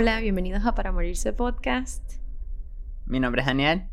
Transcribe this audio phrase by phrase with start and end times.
[0.00, 2.14] Hola, bienvenidos a Para Morirse Podcast.
[3.04, 3.90] Mi nombre es Daniel.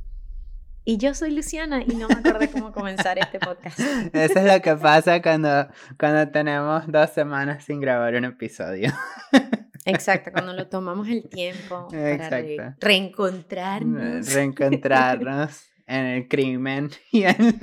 [0.86, 3.78] Y yo soy Luciana y no me acordé cómo comenzar este podcast.
[4.14, 5.68] Eso es lo que pasa cuando,
[6.00, 8.94] cuando tenemos dos semanas sin grabar un episodio.
[9.86, 14.34] Exacto, cuando lo tomamos el tiempo para reencontrarnos.
[14.34, 17.60] Reencontrarnos en el crimen y en,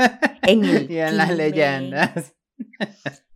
[0.47, 2.35] y en las leyendas.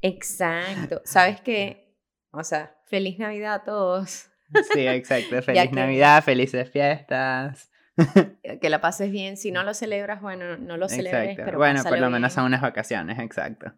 [0.02, 1.00] Exacto.
[1.06, 1.96] ¿Sabes qué?
[2.30, 4.28] O sea, feliz Navidad a todos.
[4.72, 5.42] Sí, exacto.
[5.42, 7.70] Feliz Navidad, felices fiestas.
[8.60, 9.36] Que la pases bien.
[9.36, 12.60] Si no lo celebras, bueno, no lo celebres, pero Bueno, por lo menos son unas
[12.60, 13.72] vacaciones, exacto.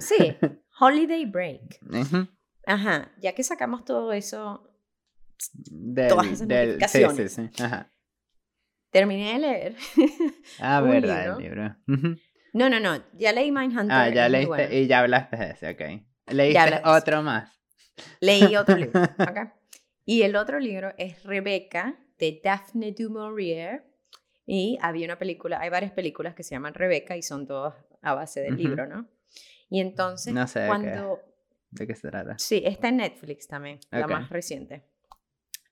[0.00, 0.36] Sí,
[0.78, 1.80] holiday break.
[2.66, 4.70] Ajá, ya que sacamos todo eso,
[6.08, 7.32] todas esas notificaciones.
[7.32, 7.62] Sí, sí, sí.
[7.62, 7.90] Ajá.
[8.90, 9.76] Terminé de leer.
[10.60, 11.76] Ah, verdad, el libro.
[12.52, 13.90] No, no, no, ya leí Mindhunter.
[13.90, 16.32] Ah, ya leíste y ya hablaste de ese, ok.
[16.32, 17.50] Leíste otro más.
[18.20, 19.57] Leí otro libro, ok.
[20.08, 23.84] Y el otro libro es Rebeca, de Daphne du Maurier.
[24.46, 28.14] Y había una película, hay varias películas que se llaman Rebeca y son todas a
[28.14, 29.06] base del libro, ¿no?
[29.68, 31.20] Y entonces, no sé cuando...
[31.70, 32.38] ¿De qué se trata?
[32.38, 34.86] Sí, está en Netflix también, la más reciente.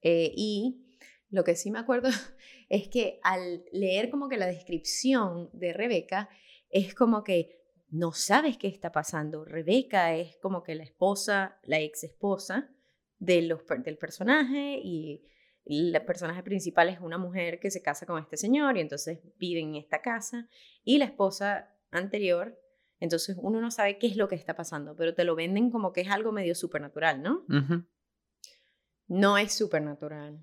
[0.03, 0.85] Eh, y
[1.31, 2.11] lo que sí me acuerdo
[2.69, 6.29] es que al leer como que la descripción de Rebeca,
[6.69, 9.47] es como que no sabes qué está pasando.
[9.47, 12.76] Rebeca es como que la esposa, la ex esposa
[13.19, 15.25] de los, del personaje y
[15.67, 19.61] el personaje principal es una mujer que se casa con este señor y entonces vive
[19.61, 20.49] en esta casa
[20.85, 22.57] y la esposa anterior,
[23.01, 25.93] entonces uno no sabe qué es lo que está pasando, pero te lo venden como
[25.93, 27.45] que es algo medio supernatural, ¿no?
[29.09, 30.41] No es supernatural.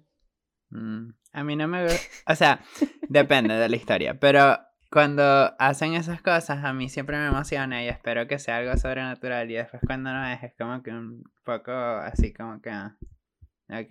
[0.69, 1.85] Mm, a mí no me...
[2.27, 2.63] O sea,
[3.09, 4.57] depende de la historia, pero
[4.93, 5.23] cuando
[5.57, 9.55] hacen esas cosas a mí siempre me emociona y espero que sea algo sobrenatural y
[9.55, 12.69] después cuando no es, es como que un poco así como que...
[12.69, 12.95] Ah,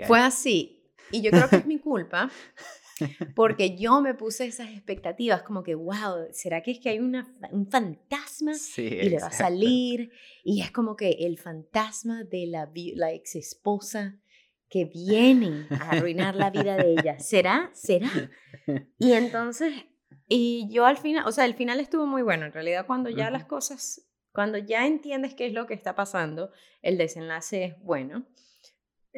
[0.06, 2.30] Fue así, y yo creo que es mi culpa,
[3.34, 7.26] porque yo me puse esas expectativas como que, wow, ¿será que es que hay una,
[7.50, 10.12] un fantasma y le va a salir?
[10.44, 14.20] Y es como que el fantasma de la, la ex esposa
[14.68, 17.18] que viene a arruinar la vida de ella.
[17.18, 17.70] ¿Será?
[17.74, 18.08] ¿Será?
[18.98, 19.72] Y entonces,
[20.32, 22.47] y yo al final, o sea, el final estuvo muy bueno.
[22.47, 26.50] En realidad, cuando ya las cosas, cuando ya entiendes qué es lo que está pasando,
[26.82, 28.26] el desenlace es bueno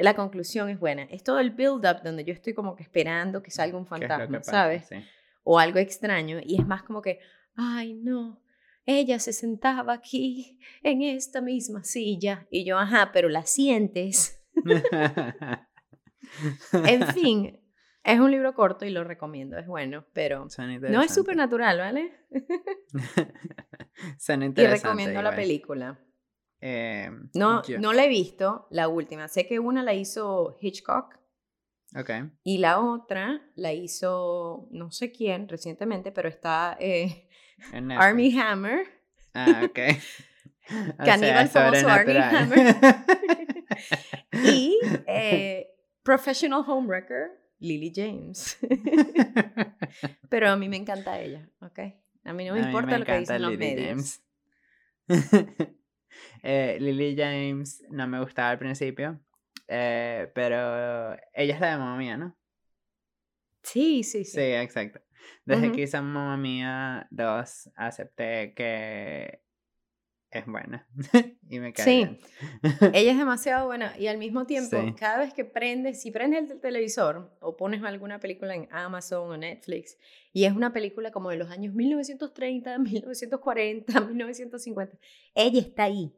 [0.02, 1.04] la conclusión es buena.
[1.04, 4.88] Es todo el build-up donde yo estoy como que esperando que salga un fantasma, ¿sabes?
[5.44, 6.40] O algo extraño.
[6.42, 7.20] Y es más como que,
[7.54, 8.42] ay, no,
[8.86, 12.46] ella se sentaba aquí en esta misma silla.
[12.50, 14.42] Y yo, ajá, pero la sientes.
[16.72, 17.60] en fin,
[18.04, 20.46] es un libro corto y lo recomiendo, es bueno, pero
[20.90, 22.12] no es súper natural, ¿vale?
[24.28, 25.98] y recomiendo la película.
[26.60, 29.28] Eh, no, no la he visto, la última.
[29.28, 31.18] Sé que una la hizo Hitchcock.
[31.96, 32.24] Okay.
[32.42, 37.28] Y la otra la hizo no sé quién recientemente, pero está eh,
[37.98, 38.86] Army Hammer.
[39.32, 39.78] Ah, ok.
[41.04, 42.76] Caníbal famoso Army Hammer.
[44.44, 45.68] y eh,
[46.02, 48.58] Professional Homewrecker, Lily James.
[50.28, 51.78] pero a mí me encanta ella, ¿ok?
[52.24, 54.20] A mí no me importa lo que dicen los medios.
[56.44, 59.20] Eh, Lily James no me gustaba al principio,
[59.66, 62.36] eh, pero ella es la de Mamma Mía, ¿no?
[63.62, 64.32] Sí, sí, sí.
[64.32, 65.00] Sí, exacto.
[65.44, 69.43] Desde que hizo Mamma Mía 2, acepté que
[70.38, 70.86] es buena
[71.48, 72.18] y me cae Sí,
[72.92, 76.60] ella es demasiado buena y al mismo tiempo, cada vez que prendes, si prendes el
[76.60, 79.98] televisor o pones alguna película en Amazon o Netflix
[80.32, 84.98] y es una película como de los años 1930, 1940, 1950,
[85.34, 86.12] ella está ahí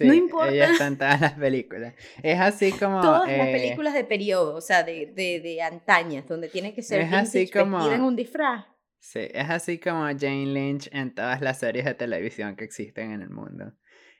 [0.00, 0.52] no importa.
[0.52, 1.94] Ella está en todas las películas.
[2.22, 3.00] Es así como.
[3.00, 6.82] Todas las eh, películas de periodo, o sea, de, de, de antañas, donde tiene que
[6.82, 8.64] ser es así como, en un disfraz.
[8.98, 13.22] Sí, es así como Jane Lynch en todas las series de televisión que existen en
[13.22, 13.72] el mundo.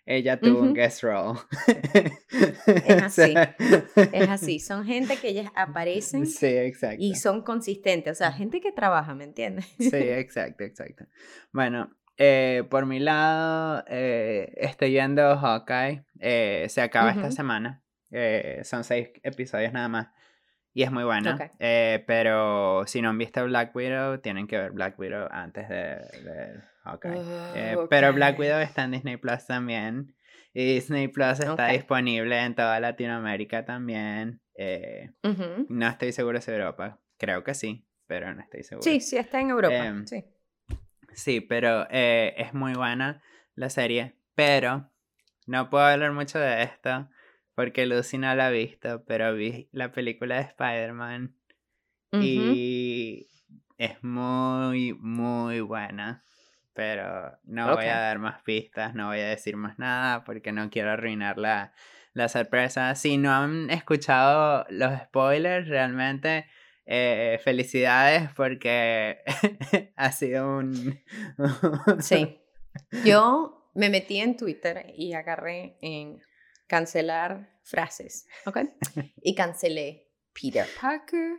[0.09, 1.41] Ella tuvo un guest role.
[2.87, 3.35] Es así.
[4.13, 4.61] es así.
[4.61, 6.27] Son gente que ellas aparecen.
[6.27, 6.99] Sí, exacto.
[7.01, 8.13] Y son consistentes.
[8.13, 9.67] O sea, gente que trabaja, ¿me entiendes?
[9.79, 11.07] Sí, exacto, exacto.
[11.53, 16.05] Bueno, eh, por mi lado, eh, estoy viendo Hawkeye.
[16.21, 17.83] Eh, se acaba esta semana.
[18.63, 20.09] son seis episodios nada más.
[20.77, 21.39] Y es muy buena.
[21.59, 27.77] pero si no han visto Black Widow, tienen que ver Black Widow antes de, Hawkeye.
[27.77, 30.15] Oh, pero Black Widow está en Disney Plus también.
[30.53, 34.43] Y Disney Plus está disponible en toda Latinoamérica también.
[35.71, 37.01] No estoy seguro si Europa.
[37.17, 38.83] Creo que sí, pero no estoy seguro.
[38.83, 39.75] Sí, sí, está en Europa.
[39.75, 40.27] Em, sí.
[41.15, 43.23] Sí, pero eh, es muy buena
[43.55, 44.17] la serie.
[44.35, 44.91] Pero
[45.47, 47.09] no puedo hablar mucho de esto
[47.57, 51.35] porque Lucy no la ha visto, pero vi la película de Spider-Man
[52.13, 53.27] y
[53.79, 56.23] es muy, muy buena.
[56.75, 60.69] Pero no voy a dar más pistas, no voy a decir más nada porque no
[60.69, 61.73] quiero arruinar la,
[62.13, 62.95] la sorpresa.
[62.95, 66.45] Si no han escuchado los spoilers, realmente
[66.85, 69.23] eh, felicidades porque
[69.97, 71.03] ha sido un...
[72.01, 72.39] sí.
[73.07, 76.21] Yo me metí en Twitter y agarré en
[76.67, 78.59] cancelar frases, ¿ok?
[79.23, 81.39] Y cancelé Peter Parker,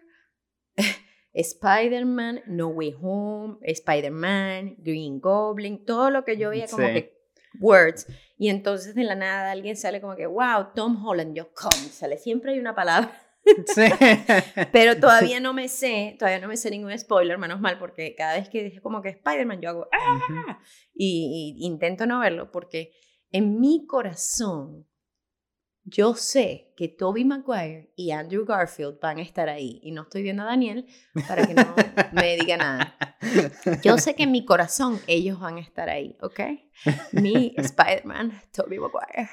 [1.34, 7.16] Spider-Man, No Way Home, Spider-Man, Green Goblin, todo lo que yo veía como que
[7.60, 8.08] words.
[8.38, 12.18] Y entonces de la nada alguien sale como que, wow, Tom Holland, yo, come, sale,
[12.18, 13.24] siempre hay una palabra.
[13.68, 13.84] Sí.
[14.74, 18.34] Pero todavía no me sé, todavía no me sé ningún spoiler, menos mal, porque cada
[18.34, 20.60] vez que dije como que Spider-Man, yo hago, ¡ah!
[20.94, 22.92] y intento no verlo, porque
[23.32, 24.88] en mi corazón
[25.90, 30.22] yo sé que Toby Maguire y Andrew Garfield van a estar ahí y no estoy
[30.22, 30.86] viendo a Daniel
[31.30, 31.64] para que no
[32.12, 32.98] me diga nada.
[33.82, 36.42] Yo sé que en mi corazón ellos van a estar ahí, ¿ok?
[37.14, 39.30] Mi Spider-Man, Toby Maguire.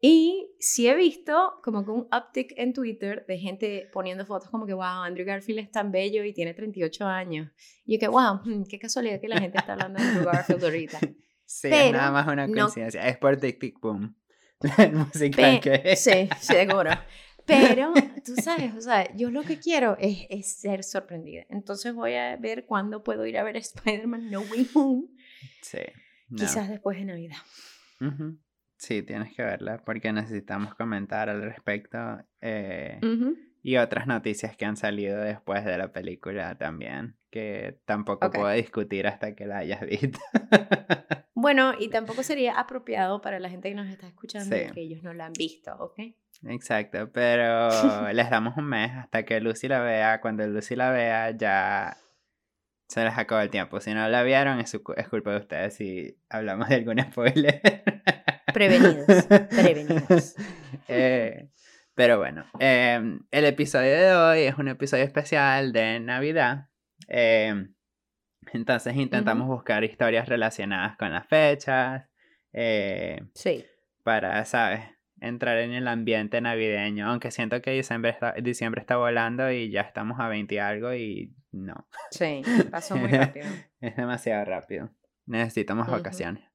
[0.00, 4.66] Y sí he visto como que un uptick en Twitter de gente poniendo fotos como
[4.66, 7.50] que, wow, Andrew Garfield es tan bello y tiene 38 años.
[7.86, 10.64] Y yo que, wow, hmm, qué casualidad que la gente está hablando de Andrew Garfield
[10.64, 11.00] ahorita.
[11.50, 13.08] Sí, nada más una coincidencia.
[13.08, 14.14] es por Tic Tic Boom.
[14.78, 16.90] el musical que Sí, seguro.
[17.44, 17.94] Pero,
[18.24, 21.46] tú sabes, o sea, yo lo que quiero es, es ser sorprendida.
[21.48, 25.06] Entonces voy a ver cuándo puedo ir a ver Spider-Man No Way Home.
[25.62, 25.78] Sí.
[26.36, 27.38] Quizás después de Navidad.
[28.76, 31.98] Sí, tienes que verla porque necesitamos comentar al respecto.
[32.42, 33.00] Eh,
[33.62, 39.06] y otras noticias que han salido después de la película también, que tampoco puedo discutir
[39.06, 40.18] hasta que la hayas visto.
[41.40, 45.14] Bueno, y tampoco sería apropiado para la gente que nos está escuchando que ellos no
[45.14, 46.00] la han visto, ¿ok?
[46.48, 50.20] Exacto, pero les damos un mes hasta que Lucy la vea.
[50.20, 51.96] Cuando Lucy la vea, ya
[52.88, 53.80] se les acabó el tiempo.
[53.80, 57.60] Si no la vieron, es, es culpa de ustedes si hablamos de algún spoiler.
[58.52, 60.34] Prevenidos, prevenidos.
[60.90, 61.48] Eh,
[61.94, 66.67] pero bueno, em, el episodio de hoy es un episodio especial de Navidad.
[67.06, 67.68] Eh,
[68.52, 72.08] entonces intentamos buscar historias relacionadas con las fechas.
[72.52, 73.64] Eh, sí.
[74.02, 74.80] Para, ¿sabes?
[75.20, 77.08] Entrar en el ambiente navideño.
[77.08, 80.94] Aunque siento que diciembre está, diciembre está volando y ya estamos a 20 y algo
[80.94, 81.88] y no.
[82.10, 83.46] Sí, pasó muy rápido.
[83.80, 84.90] es demasiado rápido.
[85.26, 86.47] Necesitamos vacaciones.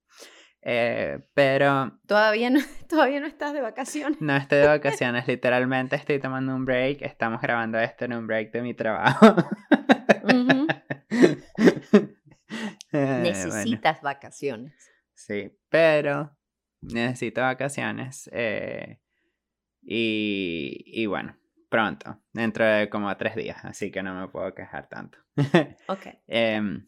[0.65, 2.00] Eh, pero...
[2.07, 4.21] Todavía no, todavía no estás de vacaciones.
[4.21, 7.01] No estoy de vacaciones, literalmente estoy tomando un break.
[7.01, 9.36] Estamos grabando esto en un break de mi trabajo.
[12.95, 14.92] Eh, Necesitas vacaciones.
[15.15, 16.38] Sí, pero
[16.81, 18.30] necesito vacaciones.
[18.31, 19.00] Eh,
[19.81, 21.36] y, y, bueno,
[21.69, 25.18] pronto, dentro de como tres días, así que no me puedo quejar tanto.
[25.88, 26.07] ok.
[26.27, 26.88] Em,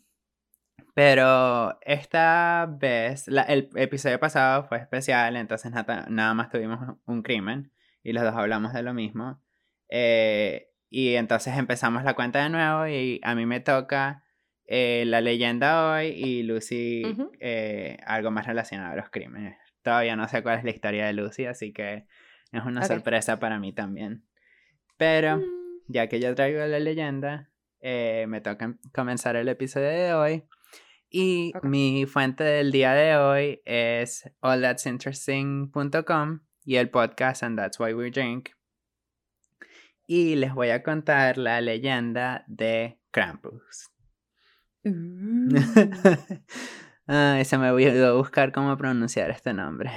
[0.95, 7.73] pero esta vez, el episodio pasado fue especial, entonces nada, nada, más tuvimos un crimen
[8.01, 9.41] y los dos hablamos de lo mismo.
[9.89, 14.23] Eh, y entonces empezamos la cuenta de nuevo y a mí me toca
[14.67, 17.03] eh, la leyenda hoy y Lucy
[17.41, 19.57] eh, algo más relacionado a los crímenes.
[19.81, 22.07] Todavía no sé cuál es la historia de Lucy, así que
[22.53, 24.23] es una sorpresa para mí también.
[24.95, 25.43] Pero mm.
[25.89, 27.49] ya que yo traigo la leyenda,
[27.81, 30.43] me toca comenzar el episodio de hoy.
[31.09, 37.93] Y mi fuente del día de hoy es allthat'sinteresting.com y el podcast And That's Why
[37.93, 38.49] We Drink.
[40.07, 43.91] Y les voy a contar la leyenda de Krampus.
[44.83, 45.55] Mm.
[47.43, 49.91] se me voy a buscar cómo pronunciar este nombre.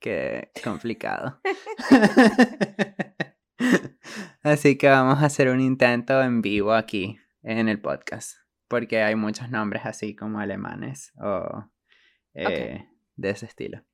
[0.00, 1.40] Qué complicado.
[4.42, 8.43] Así que vamos a hacer un intento en vivo aquí en el podcast.
[8.74, 11.64] Porque hay muchos nombres así como alemanes o
[12.34, 13.84] eh, de ese estilo.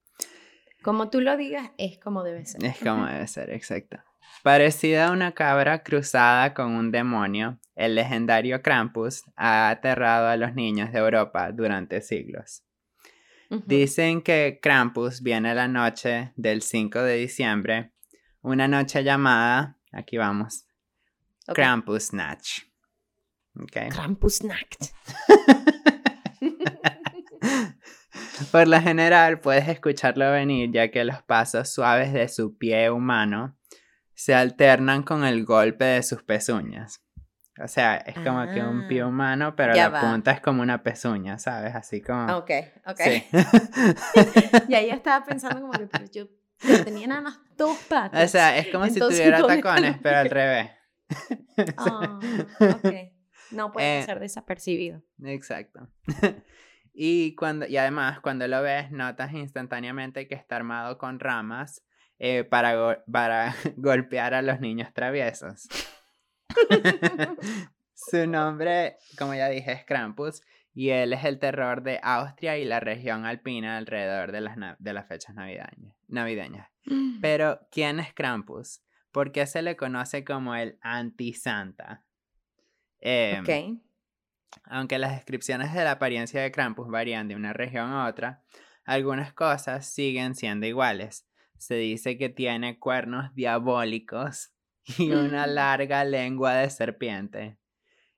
[0.81, 2.65] Como tú lo digas, es como debe ser.
[2.65, 3.99] Es como debe ser, exacto.
[4.43, 10.55] Parecida a una cabra cruzada con un demonio, el legendario Krampus ha aterrado a los
[10.55, 12.65] niños de Europa durante siglos.
[13.51, 17.93] Dicen que Krampus viene la noche del 5 de diciembre,
[18.41, 20.65] una noche llamada, aquí vamos,
[21.49, 22.70] Krampus Snatch.
[23.91, 24.93] Krampus Nacht.
[28.51, 33.57] Por lo general puedes escucharlo venir ya que los pasos suaves de su pie humano
[34.15, 37.03] se alternan con el golpe de sus pezuñas.
[37.63, 40.83] O sea, es como que un pie ah, humano, pero la punta es como una
[40.83, 41.75] pezuña, ¿sabes?
[41.75, 42.37] Así como...
[42.37, 42.51] Ok,
[42.87, 43.01] ok.
[43.01, 43.25] Sí.
[44.69, 46.27] y ahí estaba pensando como que, yo
[46.85, 48.25] tenía nada más dos patas.
[48.25, 50.71] O sea, es como si tuviera tacones, pero al revés.
[51.77, 52.19] Ah,
[52.61, 53.20] ok.
[53.51, 55.03] No puede eh, ser desapercibido.
[55.25, 55.89] Exacto.
[56.93, 61.85] y, cuando, y además, cuando lo ves, notas instantáneamente que está armado con ramas
[62.19, 65.69] eh, para, para golpear a los niños traviesos.
[67.95, 70.43] Su nombre, como ya dije, es Krampus
[70.75, 74.93] y él es el terror de Austria y la región alpina alrededor de las, de
[74.93, 75.97] las fechas navideñas.
[76.09, 76.69] navideñas.
[76.85, 77.19] Mm.
[77.23, 78.83] Pero, ¿quién es Krampus?
[79.13, 82.05] ¿Por qué se le conoce como el anti-Santa?
[83.01, 83.81] Em, ok.
[84.65, 88.43] Aunque las descripciones de la apariencia de Krampus varían de una región a otra,
[88.85, 91.27] algunas cosas siguen siendo iguales.
[91.59, 94.53] Se dice que tiene cuernos diabólicos
[94.99, 97.59] y una larga lengua de serpiente.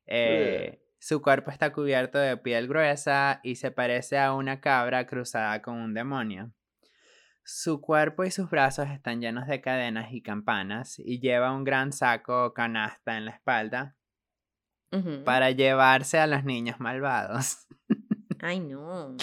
[0.06, 5.60] Eh, su cuerpo está cubierto de piel gruesa y se parece a una cabra cruzada
[5.60, 6.52] con un demonio.
[7.44, 11.92] Su cuerpo y sus brazos están llenos de cadenas y campanas y lleva un gran
[11.92, 13.96] saco o canasta en la espalda
[15.24, 17.66] para llevarse a los niños malvados.
[18.40, 19.16] Ay, no.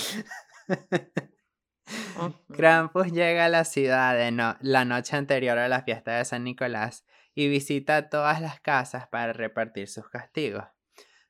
[2.54, 4.18] Krampus llega a la ciudad
[4.62, 9.34] la noche anterior a la fiesta de San Nicolás y visita todas las casas para
[9.34, 10.66] repartir sus castigos.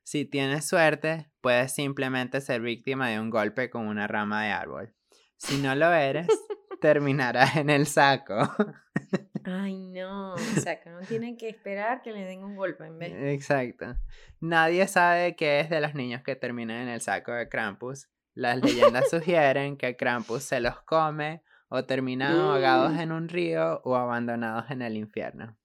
[0.02, 4.94] Si tienes suerte, puedes simplemente ser víctima de un golpe con una rama de árbol.
[5.36, 6.26] Si no lo eres,
[6.80, 8.36] terminarás en el saco.
[9.44, 12.98] Ay, no, o sea, que no tienen que esperar que le den un golpe en
[12.98, 13.12] vez.
[13.12, 13.96] Exacto.
[14.40, 18.08] Nadie sabe qué es de los niños que terminan en el saco de Krampus.
[18.34, 23.00] Las leyendas sugieren que Krampus se los come o terminan ahogados mm.
[23.00, 25.56] en un río o abandonados en el infierno.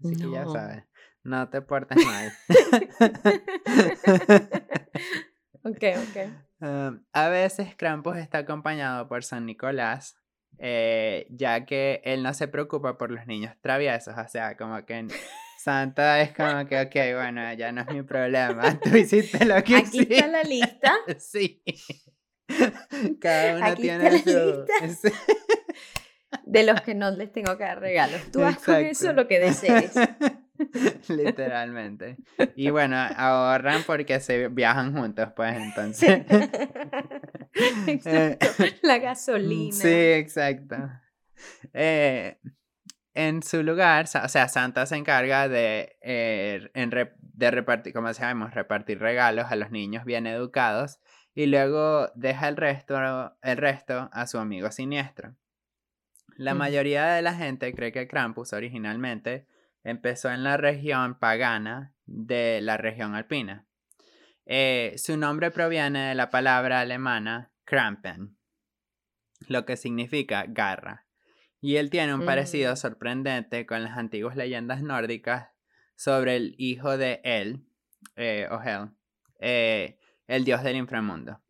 [0.00, 0.84] Así que ya sabes.
[1.22, 2.32] No te portes mal.
[5.64, 6.16] ok, ok.
[6.60, 10.17] Um, a veces Krampus está acompañado por San Nicolás,
[10.58, 15.06] eh, ya que él no se preocupa por los niños traviesos, o sea, como que
[15.58, 19.76] Santa es como que, ok, bueno, ya no es mi problema, tú hiciste lo que
[19.76, 20.94] Aquí está la lista.
[21.18, 21.62] sí.
[23.20, 24.64] Cada uno tiene su...
[26.44, 28.20] De los que no les tengo que dar regalos.
[28.32, 29.92] Tú haz con eso lo que desees.
[31.08, 32.16] Literalmente.
[32.56, 36.22] Y bueno, ahorran porque se viajan juntos, pues entonces.
[37.86, 38.46] exacto.
[38.82, 39.72] La gasolina.
[39.72, 40.76] Sí, exacto.
[41.72, 42.38] Eh,
[43.14, 46.70] en su lugar, o sea, Santa se encarga de, eh,
[47.20, 51.00] de repartir, como sabemos, repartir regalos a los niños bien educados
[51.34, 52.96] y luego deja el resto,
[53.42, 55.36] el resto a su amigo siniestro.
[56.36, 59.46] La mayoría de la gente cree que Krampus originalmente
[59.84, 63.67] empezó en la región pagana de la región alpina.
[64.50, 68.34] Eh, su nombre proviene de la palabra alemana Krampen,
[69.46, 71.04] lo que significa garra.
[71.60, 72.76] Y él tiene un parecido mm.
[72.76, 75.50] sorprendente con las antiguas leyendas nórdicas
[75.96, 77.66] sobre el hijo de él,
[78.16, 78.92] eh, o Hel,
[79.38, 81.42] eh, el dios del inframundo.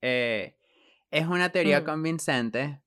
[0.00, 1.84] es una teoría mm.
[1.84, 2.80] convincente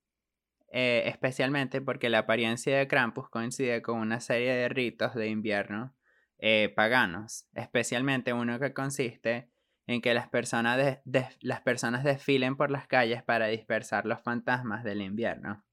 [0.70, 5.94] especialmente porque la apariencia de Krampus coincide con una serie de ritos de invierno
[6.38, 9.50] eh, paganos, especialmente uno que consiste
[9.86, 11.00] en que las personas,
[11.40, 15.64] las personas desfilen por las calles para dispersar los fantasmas del invierno.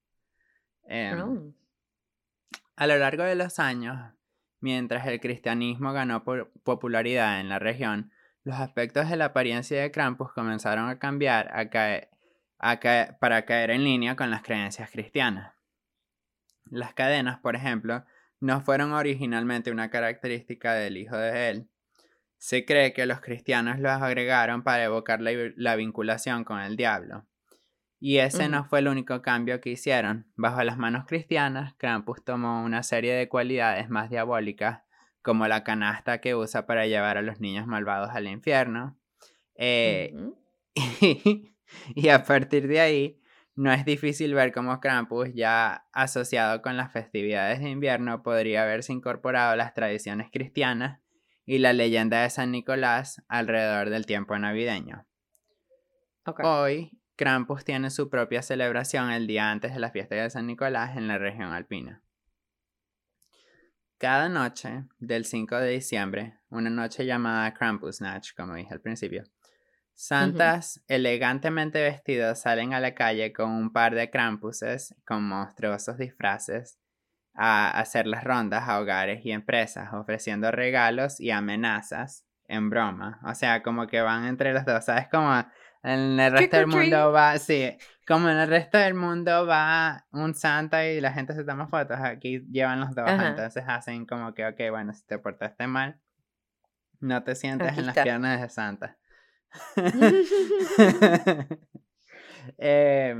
[0.84, 1.54] Em, oh.
[2.76, 3.98] A lo largo de los años,
[4.60, 8.10] mientras el cristianismo ganó popularidad en la región,
[8.42, 12.08] los aspectos de la apariencia de Krampus comenzaron a cambiar a, caer
[13.18, 15.52] para caer en línea con las creencias cristianas.
[16.70, 18.04] Las cadenas, por ejemplo,
[18.40, 21.68] no fueron originalmente una característica del hijo de él.
[22.38, 27.26] Se cree que los cristianos los agregaron para evocar la, vinculación con el diablo.
[27.98, 30.30] Y ese no fue el único cambio que hicieron.
[30.36, 34.82] Bajo las manos cristianas, Krampus tomó una serie de cualidades más diabólicas,
[35.22, 38.98] como la canasta que usa para llevar a los niños malvados al infierno.
[39.54, 40.14] Eh,
[41.94, 43.20] Y a partir de ahí,
[43.56, 48.92] no es difícil ver cómo Krampus, ya asociado con las festividades de invierno, podría haberse
[48.92, 51.00] incorporado las tradiciones cristianas
[51.46, 55.06] y la leyenda de San Nicolás alrededor del tiempo navideño.
[56.42, 60.98] Hoy, Krampus tiene su propia celebración el día antes de la fiesta de San Nicolás
[60.98, 62.02] en la región alpina.
[63.96, 69.24] Cada noche del 5 de diciembre, una noche llamada Krampusnacht, como dije al principio,
[69.96, 76.78] Santas elegantemente vestidos salen a la calle con un par de crampuses con monstruosos disfraces
[77.34, 83.20] a hacer las rondas a hogares y empresas, ofreciendo regalos y amenazas en broma.
[83.24, 85.08] O sea, como que van entre los dos, ¿sabes?
[85.08, 85.32] Como
[85.82, 90.34] En el resto del mundo va, sí, como en el resto del mundo va un
[90.34, 94.44] Santa y la gente se toma fotos, aquí llevan los dos, entonces hacen como que,
[94.44, 95.98] ok, bueno, si te portaste mal,
[97.00, 98.98] no te sientes en las piernas de Santa.
[102.58, 103.14] eh,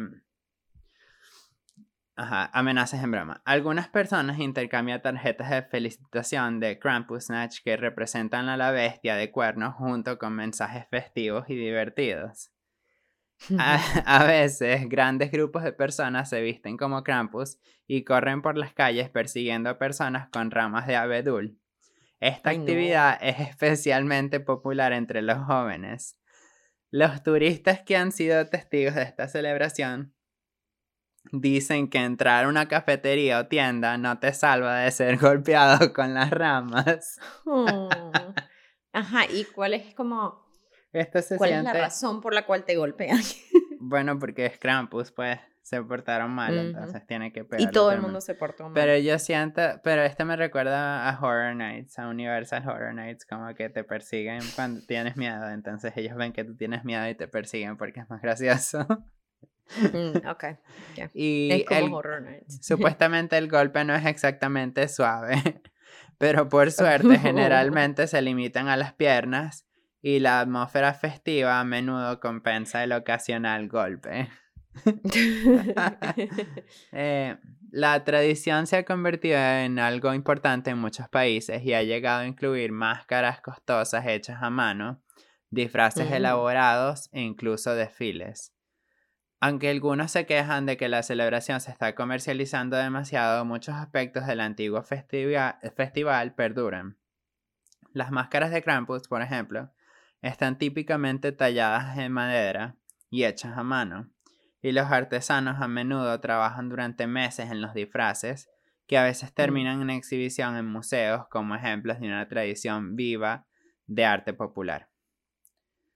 [2.18, 3.42] Ajá, amenazas en broma.
[3.44, 9.74] Algunas personas intercambian tarjetas de felicitación de Krampusnatch que representan a la bestia de cuernos
[9.74, 12.50] junto con mensajes festivos y divertidos.
[13.58, 19.10] A, veces, grandes grupos de personas se visten como Krampus y corren por las calles
[19.10, 21.58] persiguiendo a personas con ramas de abedul.
[22.18, 26.18] Esta actividad es especialmente popular entre los jóvenes.
[26.96, 30.14] Los turistas que han sido testigos de esta celebración
[31.30, 36.14] Dicen que entrar a una cafetería o tienda no te salva de ser golpeado con
[36.14, 37.20] las ramas.
[37.44, 37.90] Oh.
[38.94, 40.46] Ajá, ¿y cuál es como...
[41.36, 43.20] ¿Cuál es la razón por la cual te golpean?
[43.80, 47.61] Bueno, porque es Krampus, pues se portaron mal, entonces tiene que pegar.
[47.61, 48.73] Y todo el mundo se portó mal.
[48.75, 53.52] Pero yo siento, pero este me recuerda a Horror Nights, a Universal Horror Nights, como
[53.54, 57.26] que te persiguen cuando tienes miedo, entonces ellos ven que tú tienes miedo y te
[57.26, 58.87] persiguen porque es más gracioso.
[59.92, 60.45] Mm, ok.
[61.14, 62.00] Y es como
[62.61, 65.62] Supuestamente el golpe no es exactamente suave,
[66.18, 69.65] pero por suerte generalmente se limitan a las piernas
[70.06, 74.30] y la atmósfera festiva a menudo compensa el ocasional golpe.
[76.92, 77.36] Eh,
[77.72, 82.26] la tradición se ha convertido en algo importante en muchos países y ha llegado a
[82.26, 85.02] incluir máscaras costosas hechas a mano,
[85.50, 88.54] disfraces elaborados e incluso desfiles.
[89.40, 94.40] Aunque algunos se quejan de que la celebración se está comercializando demasiado, muchos aspectos del
[94.40, 96.96] antiguo festival perduran.
[97.92, 99.72] Las máscaras de Krampus, por ejemplo,
[100.26, 102.76] están típicamente talladas en madera
[103.10, 104.10] y hechas a mano,
[104.62, 108.50] y los artesanos a menudo trabajan durante meses en los disfraces,
[108.86, 109.34] que a veces mm.
[109.34, 113.47] terminan en exhibición en museos como ejemplos de una tradición viva
[113.86, 114.89] de arte popular.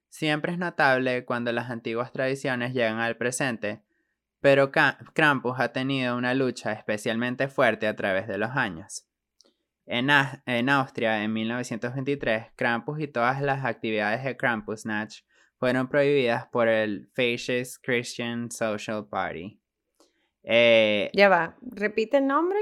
[0.09, 3.81] Siempre es notable cuando las antiguas tradiciones llegan al presente,
[4.41, 9.05] pero Krampus ha tenido una lucha especialmente fuerte a través de los años.
[9.93, 10.09] En,
[10.45, 15.25] en Austria, en 1923, Krampus y todas las actividades de Krampusnacht
[15.57, 19.59] fueron prohibidas por el Fascist Christian Social Party.
[20.43, 22.57] Eh, ya va, repite el nombre.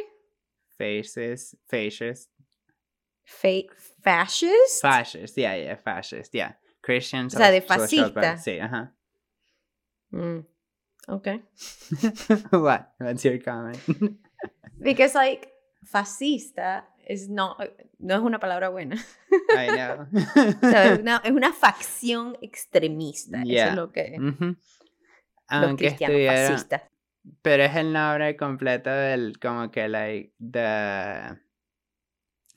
[0.75, 2.31] Fascist, fascist.
[3.23, 4.81] fascist?
[4.81, 6.57] Fascist, yeah, yeah, fascist, yeah.
[6.81, 8.39] Christian O sea, de fascista.
[8.39, 8.95] Sí, ajá.
[10.09, 10.47] Mm,
[11.07, 11.43] okay.
[12.53, 12.91] what?
[12.99, 13.77] What's your comment?
[14.81, 15.47] Because like
[15.85, 17.57] fascista is no,
[17.97, 18.95] no es una palabra buena.
[19.31, 20.07] I know.
[20.13, 23.41] es, una, es, una, facción extremista.
[23.41, 26.83] Eso es lo que los cristianos fascistas.
[27.41, 31.37] Pero es el nombre completo del como que like the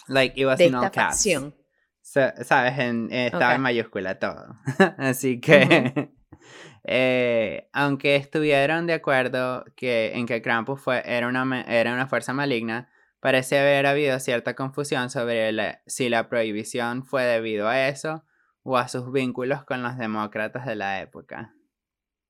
[0.07, 1.55] like it was de esta facción
[2.03, 4.57] sabes, en, eh, estaba en mayúscula todo.
[4.99, 6.11] Así que,
[6.85, 12.33] eh, aunque estuvieron de acuerdo que, en que Krampus fue, era, una, era una fuerza
[12.33, 12.89] maligna,
[13.23, 18.25] parece haber habido cierta confusión sobre si la prohibición fue debido a eso
[18.65, 21.55] o a sus vínculos con los demócratas de la época.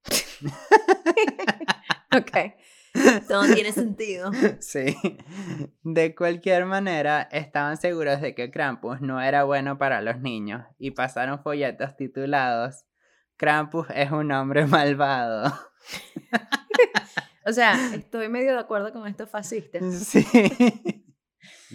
[2.14, 2.52] ok.
[3.26, 4.30] Todo tiene sentido.
[4.60, 4.94] Sí.
[5.82, 10.90] De cualquier manera, estaban seguros de que Krampus no era bueno para los niños y
[10.90, 12.84] pasaron folletos titulados
[13.38, 15.50] Krampus es un hombre malvado.
[17.46, 19.82] o sea, estoy medio de acuerdo con estos fascistas.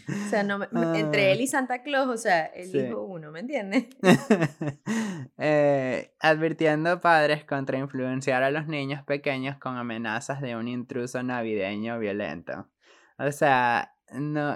[0.07, 0.09] Sí.
[0.09, 0.63] O sea, no,
[0.95, 3.87] entre él y Santa Claus, o sea, el hijo uno, ¿me entiendes?
[5.37, 11.21] eh, advirtiendo a padres contra influenciar a los niños pequeños con amenazas de un intruso
[11.23, 12.69] navideño violento.
[13.17, 14.55] O sea, no,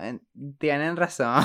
[0.58, 1.44] tienen razón.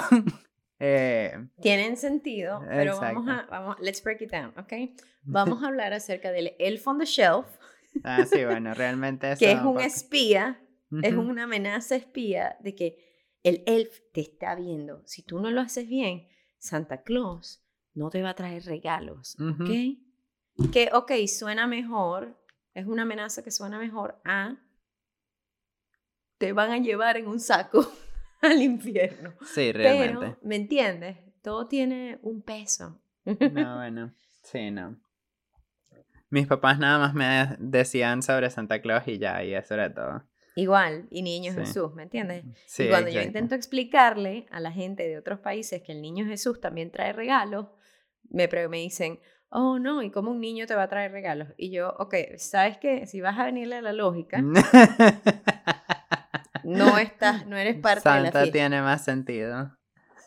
[0.79, 4.73] eh, tienen sentido, pero vamos a, vamos, let's break it down, ¿ok?
[5.23, 7.47] Vamos a hablar acerca del elf on the shelf.
[8.05, 10.61] Ah, sí, bueno, realmente Que es un espía,
[11.03, 13.07] es una amenaza espía de que
[13.43, 15.03] el elf te está viendo.
[15.07, 16.29] Si tú no lo haces bien,
[16.59, 20.71] Santa Claus no te va a traer regalos, ¿ok?
[20.73, 22.43] Que, ok, suena mejor,
[22.75, 24.59] es una amenaza que suena mejor a
[26.39, 27.87] te van a llevar en un saco
[28.43, 29.35] al infierno.
[29.45, 30.19] Sí, realmente.
[30.19, 31.19] Pero, ¿me entiendes?
[31.43, 33.01] Todo tiene un peso.
[33.25, 33.35] No,
[33.77, 34.97] bueno, sí, no.
[36.29, 40.25] Mis papás nada más me decían sobre Santa Claus y ya, y eso era todo.
[40.57, 42.45] Igual, y niño Jesús, ¿me entiendes?
[42.79, 46.63] y cuando yo intento explicarle a la gente de otros países que el niño Jesús
[46.63, 47.67] también trae regalos,
[48.31, 51.49] me, me dicen, oh no, ¿y cómo un niño te va a traer regalos?
[51.59, 53.07] Y yo, ok, ¿sabes qué?
[53.07, 54.41] Si vas a venirle a la lógica,
[56.65, 58.51] no estás, no eres parte de la fiesta.
[58.51, 59.77] tiene más sentido.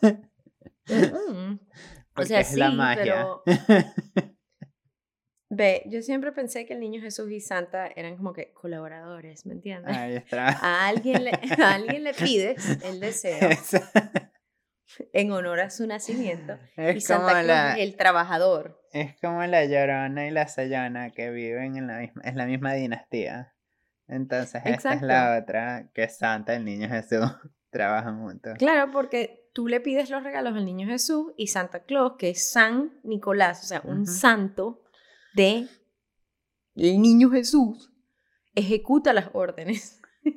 [2.16, 2.60] o sea, sí,
[2.96, 3.42] pero...
[5.52, 9.54] Ve, yo siempre pensé que el niño Jesús y Santa eran como que colaboradores, ¿me
[9.54, 9.96] entiendes?
[9.96, 10.48] Ahí está.
[10.48, 11.32] A alguien le,
[11.62, 13.50] a alguien le pides el deseo
[15.12, 16.56] en honor a su nacimiento.
[16.76, 18.80] y Santa Claus es el trabajador.
[18.92, 22.74] Es como la Llorona y la Sayona que viven en la misma, es la misma
[22.74, 23.52] dinastía.
[24.06, 27.28] Entonces esta es la otra, que Santa, el niño Jesús,
[27.70, 28.54] trabajan juntos.
[28.56, 32.50] Claro, porque tú le pides los regalos al niño Jesús y Santa Claus, que es
[32.50, 34.84] San Nicolás, o sea, un santo
[35.34, 35.68] de
[36.76, 37.90] el niño Jesús,
[38.54, 40.00] ejecuta las órdenes.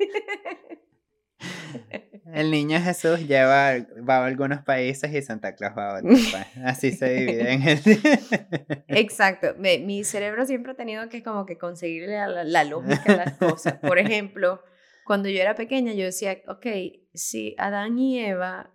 [2.34, 3.75] El niño Jesús lleva,
[4.10, 6.34] va a algunos países y Santa Claus va a otros.
[6.65, 7.79] Así se divide en el...
[8.88, 9.53] Exacto.
[9.58, 13.75] Mi cerebro siempre ha tenido que como que conseguirle la, la lógica a las cosas.
[13.75, 14.63] Por ejemplo,
[15.06, 16.65] cuando yo era pequeña yo decía, ok,
[17.13, 18.73] si Adán y Eva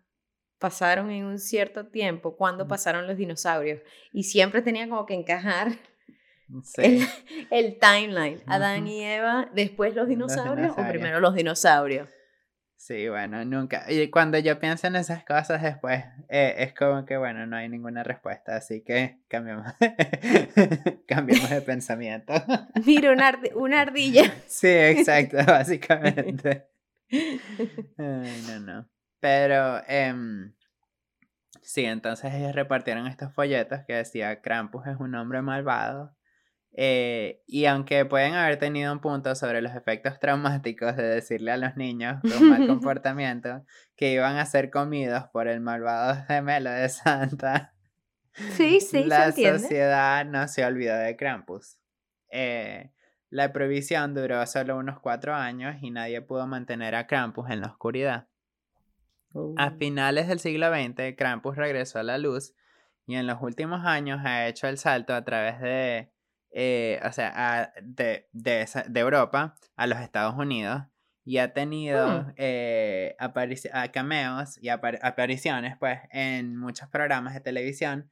[0.58, 3.80] pasaron en un cierto tiempo, ¿cuándo pasaron los dinosaurios?
[4.12, 5.72] Y siempre tenía como que encajar
[7.50, 8.40] el, timeline.
[8.46, 12.08] Adán y Eva, después los dinosaurios, o primero los dinosaurios.
[12.76, 13.90] Sí, bueno, nunca.
[13.90, 17.68] Y cuando yo pienso en esas cosas después, eh, es como que, bueno, no hay
[17.68, 19.66] ninguna respuesta, así que cambiamos,
[21.08, 22.32] cambiamos de pensamiento.
[22.86, 24.32] Mira, una, una ardilla.
[24.46, 26.68] Sí, exacto, básicamente.
[27.10, 28.88] Ay, no, no.
[29.18, 30.54] Pero, em,
[31.60, 36.16] sí, entonces ellos repartieron estos folletos que decía Krampus es un hombre malvado
[36.80, 41.56] eh, y aunque pueden haber tenido un punto sobre los efectos traumáticos de decirle a
[41.56, 43.64] los niños con mal comportamiento
[43.96, 47.74] que iban a ser comidos por el malvado gemelo de Santa,
[48.52, 51.78] sí, sí, la sociedad no se olvidó de Krampus.
[52.30, 52.92] Eh,
[53.28, 57.66] la prohibición duró solo unos cuatro años y nadie pudo mantener a Krampus en la
[57.66, 58.28] oscuridad.
[59.34, 59.76] A oh.
[59.80, 62.54] finales del siglo XX, Krampus regresó a la luz
[63.04, 66.12] y en los últimos años ha hecho el salto a través de
[66.50, 70.82] eh, o sea, de, de, de, Europa a los Estados Unidos
[71.24, 72.34] y ha tenido mm.
[72.36, 73.16] eh,
[73.92, 78.10] cameos y apariciones pues en muchos programas de televisión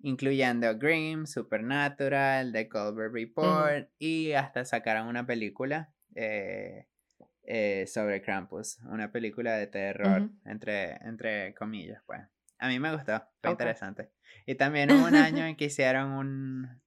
[0.00, 6.86] incluyendo Grimm, Supernatural, The Colbert Report y hasta sacaron una película eh,
[7.86, 12.20] sobre Krampus, una película de terror entre, entre comillas pues.
[12.58, 14.10] A mí me gustó, fue interesante.
[14.46, 16.80] Y también hubo un año en que hicieron un,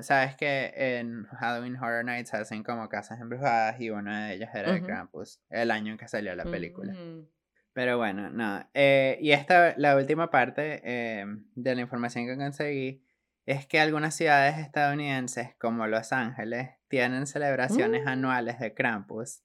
[0.00, 4.72] Sabes que en Halloween Horror Nights hacen como casas embrujadas y una de ellas era
[4.72, 6.92] de Krampus, el año en que salió la película.
[6.92, 7.26] Mm.
[7.72, 8.68] Pero bueno, nada.
[8.74, 13.02] Eh, y esta, la última parte eh, de la información que conseguí
[13.46, 18.08] es que algunas ciudades estadounidenses, como Los Ángeles, tienen celebraciones mm.
[18.08, 19.42] anuales de Krampus.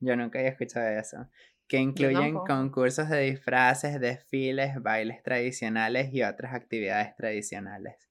[0.00, 1.28] Yo nunca había escuchado eso.
[1.66, 8.07] Que incluyen concursos de disfraces, desfiles, bailes tradicionales y otras actividades tradicionales.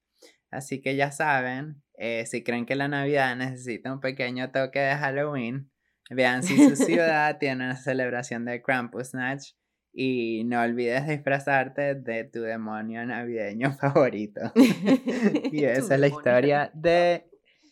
[0.51, 4.95] Así que ya saben, eh, si creen que la Navidad necesita un pequeño toque de
[4.95, 5.71] Halloween,
[6.10, 9.53] vean si su ciudad tiene una celebración de Krampus Snatch
[9.91, 14.41] y no olvides disfrazarte de tu demonio navideño favorito.
[15.51, 17.29] y esa es la historia de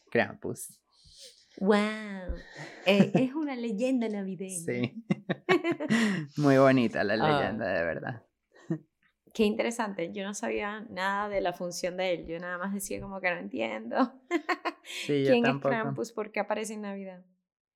[0.10, 0.80] Krampus.
[1.60, 2.36] ¡Wow!
[2.86, 4.66] Eh, es una leyenda navideña.
[4.66, 5.06] Sí.
[6.36, 7.40] Muy bonita la ah.
[7.40, 8.25] leyenda, de verdad.
[9.36, 13.02] Qué interesante, yo no sabía nada de la función de él, yo nada más decía
[13.02, 14.14] como que no entiendo.
[14.84, 16.14] Sí, ¿Quién es Krampus?
[16.14, 17.26] ¿Por qué aparece en Navidad?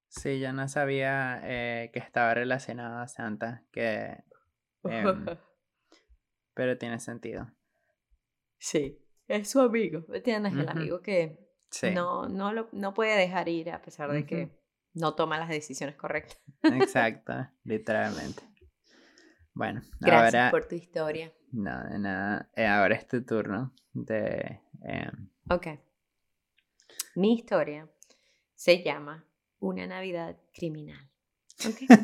[0.08, 4.24] Sí, yo no sabía eh, que estaba relacionado a Santa, que...
[4.86, 5.26] Em,
[6.54, 7.52] pero tiene sentido.
[8.58, 10.54] Sí, es su amigo, ¿entiendes?
[10.54, 11.45] El amigo que
[11.93, 14.50] no, no, lo, no puede dejar ir a pesar de que
[14.93, 16.39] no toma las decisiones correctas.
[16.63, 17.34] Exacto,
[17.65, 18.43] literalmente.
[19.54, 21.34] Bueno, Gracias por tu historia.
[21.51, 22.49] No, de nada.
[22.55, 24.62] Eh, ahora es tu turno de...
[24.83, 25.67] Em, ok.
[27.15, 27.89] Mi historia
[28.55, 29.25] se llama
[29.59, 31.09] Una Navidad Criminal.
[31.67, 31.88] Okay.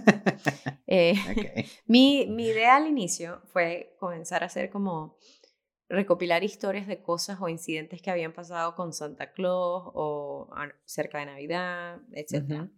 [0.87, 1.15] Eh,
[1.87, 5.17] mi, mi idea al inicio fue comenzar a hacer como
[5.89, 10.49] recopilar historias de cosas o incidentes que habían pasado con Santa Claus o
[10.85, 12.69] cerca de Navidad, etc.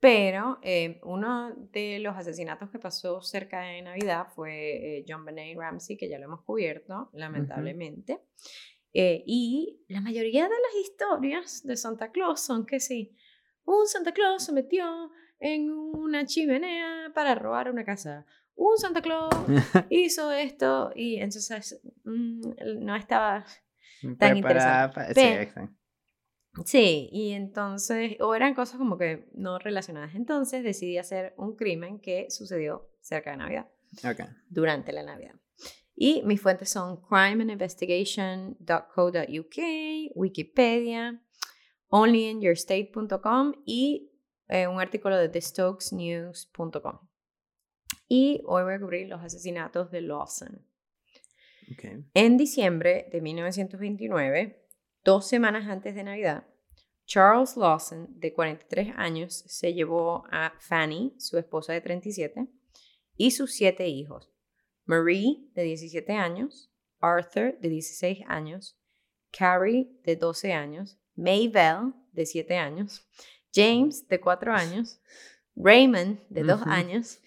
[0.00, 5.58] Pero eh, uno de los asesinatos que pasó cerca de Navidad fue eh, John Benet
[5.58, 8.20] Ramsey, que ya lo hemos cubierto, lamentablemente.
[8.92, 13.14] Eh, y la mayoría de las historias de Santa Claus son que sí,
[13.64, 18.24] un Santa Claus se metió en una chimenea para robar una casa.
[18.54, 19.34] Un Santa Claus
[19.90, 22.40] hizo esto y entonces mm,
[22.78, 23.44] no estaba
[24.18, 25.14] tan interesante.
[25.14, 25.77] sí, exacto.
[26.64, 30.14] Sí, y entonces, o eran cosas como que no relacionadas.
[30.14, 33.68] Entonces decidí hacer un crimen que sucedió cerca de Navidad.
[33.98, 34.26] Okay.
[34.48, 35.34] Durante la Navidad.
[35.94, 39.56] Y mis fuentes son crimeandinvestigation.co.uk,
[40.14, 41.22] Wikipedia,
[41.88, 44.12] onlyinyourstate.com y
[44.48, 46.98] eh, un artículo de thestokesnews.com.
[48.06, 50.64] Y hoy voy a cubrir los asesinatos de Lawson.
[51.72, 52.04] Okay.
[52.14, 54.67] En diciembre de 1929,
[55.08, 56.44] Dos semanas antes de Navidad,
[57.06, 62.46] Charles Lawson, de 43 años, se llevó a Fanny, su esposa de 37,
[63.16, 64.30] y sus siete hijos.
[64.84, 68.78] Marie, de 17 años, Arthur, de 16 años,
[69.30, 73.08] Carrie, de 12 años, Maybelle, de 7 años,
[73.54, 75.00] James, de 4 años,
[75.56, 77.18] Raymond, de 2 años,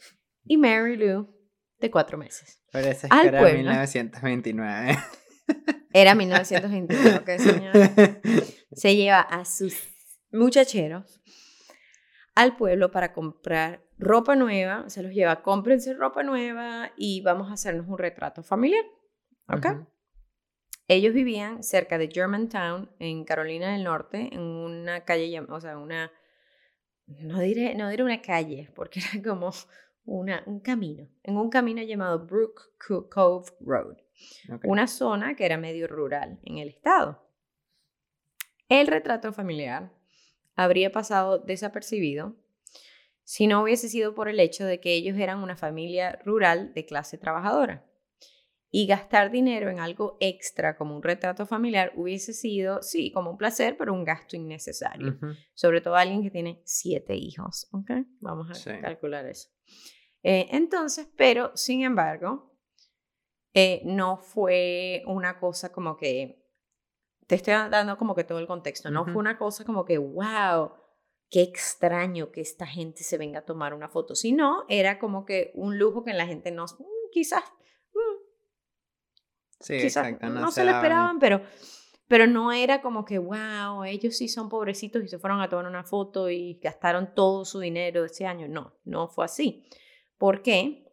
[0.45, 1.35] y Mary Lou,
[1.79, 2.61] de 4 meses.
[2.71, 4.99] Parece que era 1929.
[5.93, 7.93] Era 1921, que señora
[8.71, 9.75] se lleva a sus
[10.31, 11.21] muchacheros
[12.35, 17.53] al pueblo para comprar ropa nueva, se los lleva, cómprense ropa nueva y vamos a
[17.53, 18.85] hacernos un retrato familiar.
[19.47, 19.67] ¿Ok?
[20.87, 26.11] Ellos vivían cerca de Germantown, en Carolina del Norte, en una calle, o sea, una,
[27.05, 29.51] no diré, no diré una calle, porque era como
[30.03, 32.73] una, un camino, en un camino llamado Brook
[33.09, 33.97] Cove Road.
[34.63, 37.27] Una zona que era medio rural en el estado.
[38.69, 39.91] El retrato familiar
[40.55, 42.35] habría pasado desapercibido
[43.23, 46.85] si no hubiese sido por el hecho de que ellos eran una familia rural de
[46.85, 47.85] clase trabajadora.
[48.73, 53.37] Y gastar dinero en algo extra como un retrato familiar hubiese sido, sí, como un
[53.37, 55.17] placer, pero un gasto innecesario.
[55.53, 57.67] Sobre todo alguien que tiene siete hijos.
[58.21, 59.49] Vamos a calcular eso.
[60.23, 62.50] Eh, entonces, pero sin embargo,
[63.53, 66.41] eh, no fue una cosa como que,
[67.27, 70.71] te estoy dando como que todo el contexto, no fue una cosa como que, wow,
[71.29, 75.51] qué extraño que esta gente se venga a tomar una foto, sino era como que
[75.55, 77.43] un lujo que la gente no, mm, quizás,
[77.93, 78.17] mm,
[79.59, 81.41] sí, quizás no, se lo esperaban, pero,
[82.07, 85.65] pero no era como que, wow, ellos sí son pobrecitos y se fueron a tomar
[85.65, 88.49] una foto y gastaron todo su dinero ese año.
[88.49, 89.65] No, no fue así.
[90.17, 90.90] ¿Por qué?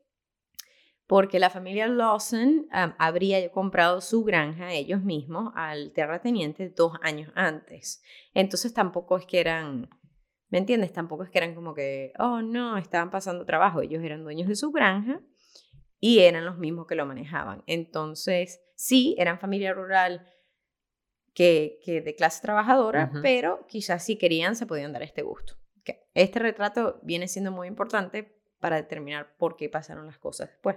[1.08, 8.02] Porque la familia Lawson habría comprado su granja ellos mismos al terrateniente dos años antes.
[8.34, 9.88] Entonces tampoco es que eran,
[10.50, 10.92] ¿me entiendes?
[10.92, 13.80] Tampoco es que eran como que, oh no, estaban pasando trabajo.
[13.80, 15.22] Ellos eran dueños de su granja
[15.98, 17.64] y eran los mismos que lo manejaban.
[17.66, 20.28] Entonces, sí, eran familia rural
[21.32, 25.54] que, que de clase trabajadora, pero quizás si querían se podían dar este gusto.
[26.12, 30.76] Este retrato viene siendo muy importante para determinar por qué pasaron las cosas después.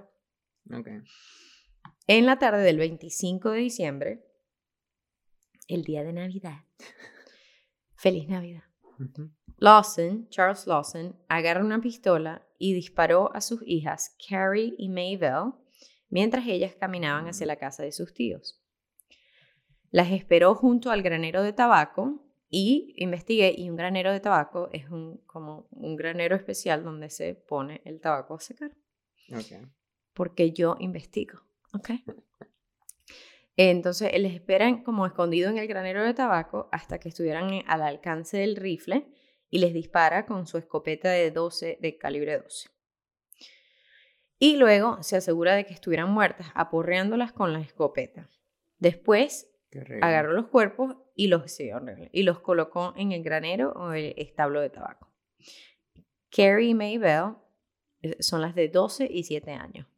[2.08, 4.26] En la tarde del 25 de diciembre,
[5.68, 6.66] el día de Navidad.
[7.96, 8.64] Feliz Navidad.
[9.58, 15.54] Lawson, Charles Lawson, agarra una pistola y disparó a sus hijas Carrie y Maybelle
[16.10, 18.62] mientras ellas caminaban hacia la casa de sus tíos.
[19.90, 24.90] Las esperó junto al granero de tabaco y investigué y un granero de tabaco es
[24.90, 28.72] un, como un granero especial donde se pone el tabaco a secar.
[29.32, 29.66] Okay
[30.14, 31.42] porque yo investigo.
[31.74, 31.92] ¿Ok?
[33.58, 38.38] Entonces les esperan como escondido en el granero de tabaco hasta que estuvieran al alcance
[38.38, 39.08] del rifle
[39.50, 42.70] y les dispara con su escopeta de 12 de calibre 12.
[44.40, 48.30] Y luego se asegura de que estuvieran muertas aporreándolas con la escopeta.
[48.80, 49.52] Después
[50.02, 54.70] agarró los cuerpos y los, y los colocó en el granero o el establo de
[54.70, 55.14] tabaco.
[56.32, 57.36] Carrie y Maybelle
[58.02, 59.91] eh, son las de 12 y 7 años.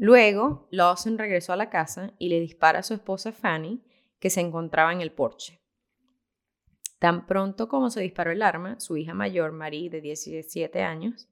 [0.00, 3.84] Luego, Lawson regresó a la casa y le dispara a su esposa Fanny,
[4.18, 5.60] que se encontraba en el porche.
[6.98, 11.28] Tan pronto como se disparó el arma, su hija mayor, Marie, de 17 años,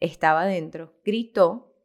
[0.00, 1.76] estaba dentro, gritó,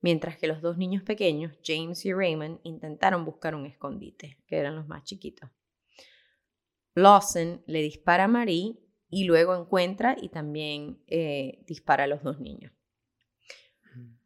[0.00, 4.76] mientras que los dos niños pequeños, James y Raymond, intentaron buscar un escondite, que eran
[4.76, 5.50] los más chiquitos.
[6.94, 8.78] Lawson le dispara a Marie
[9.10, 12.72] y luego encuentra y también eh, dispara a los dos niños.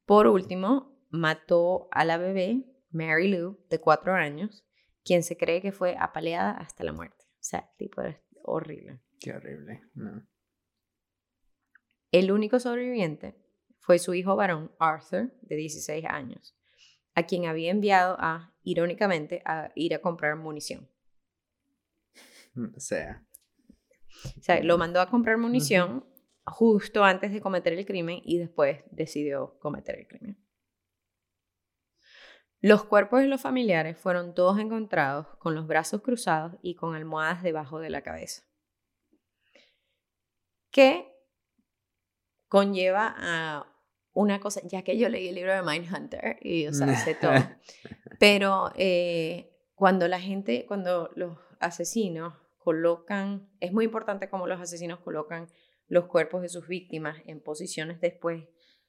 [0.05, 4.64] Por último, mató a la bebé, Mary Lou, de cuatro años,
[5.05, 7.25] quien se cree que fue apaleada hasta la muerte.
[7.25, 8.03] O sea, tipo
[8.44, 9.01] horrible.
[9.21, 9.83] Qué horrible.
[12.11, 13.37] El único sobreviviente
[13.79, 16.57] fue su hijo varón, Arthur, de 16 años,
[17.14, 20.88] a quien había enviado a, irónicamente, a ir a comprar munición.
[22.77, 23.25] O sea.
[24.37, 26.05] O sea, lo mandó a comprar munición
[26.44, 30.48] justo antes de cometer el crimen y después decidió cometer el crimen.
[32.61, 37.42] Los cuerpos de los familiares fueron todos encontrados con los brazos cruzados y con almohadas
[37.42, 38.42] debajo de la cabeza.
[40.71, 41.14] Que
[42.49, 43.73] conlleva a
[44.12, 47.33] una cosa, ya que yo leí el libro de Mindhunter y, o sea, sé todo,
[48.18, 54.99] pero eh, cuando la gente, cuando los asesinos colocan, es muy importante cómo los asesinos
[54.99, 55.47] colocan
[55.87, 58.49] los cuerpos de sus víctimas en posiciones después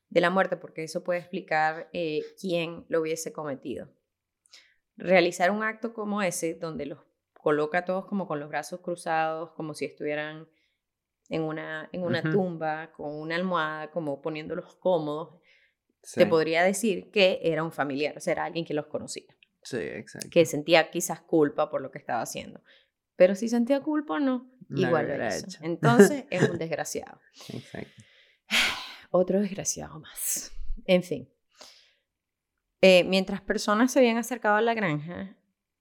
[0.10, 3.90] de la muerte, porque eso puede explicar eh, quién lo hubiese cometido.
[4.98, 7.00] Realizar un acto como ese, donde los
[7.34, 10.48] coloca todos como con los brazos cruzados, como si estuvieran
[11.30, 15.40] en una, en una tumba, con una almohada, como poniéndolos cómodos,
[16.16, 19.36] te podría decir que era un familiar, o sea, era alguien que los conocía.
[19.62, 20.30] Sí, exacto.
[20.32, 22.64] Que sentía quizás culpa por lo que estaba haciendo.
[23.16, 25.30] Pero si sentía culpa, no, igual lo era
[25.62, 27.20] Entonces es un desgraciado.
[27.50, 28.04] Exacto.
[29.10, 30.52] Otro desgraciado más.
[30.86, 31.30] En fin.
[32.82, 35.36] Eh, mientras personas se habían acercado a la granja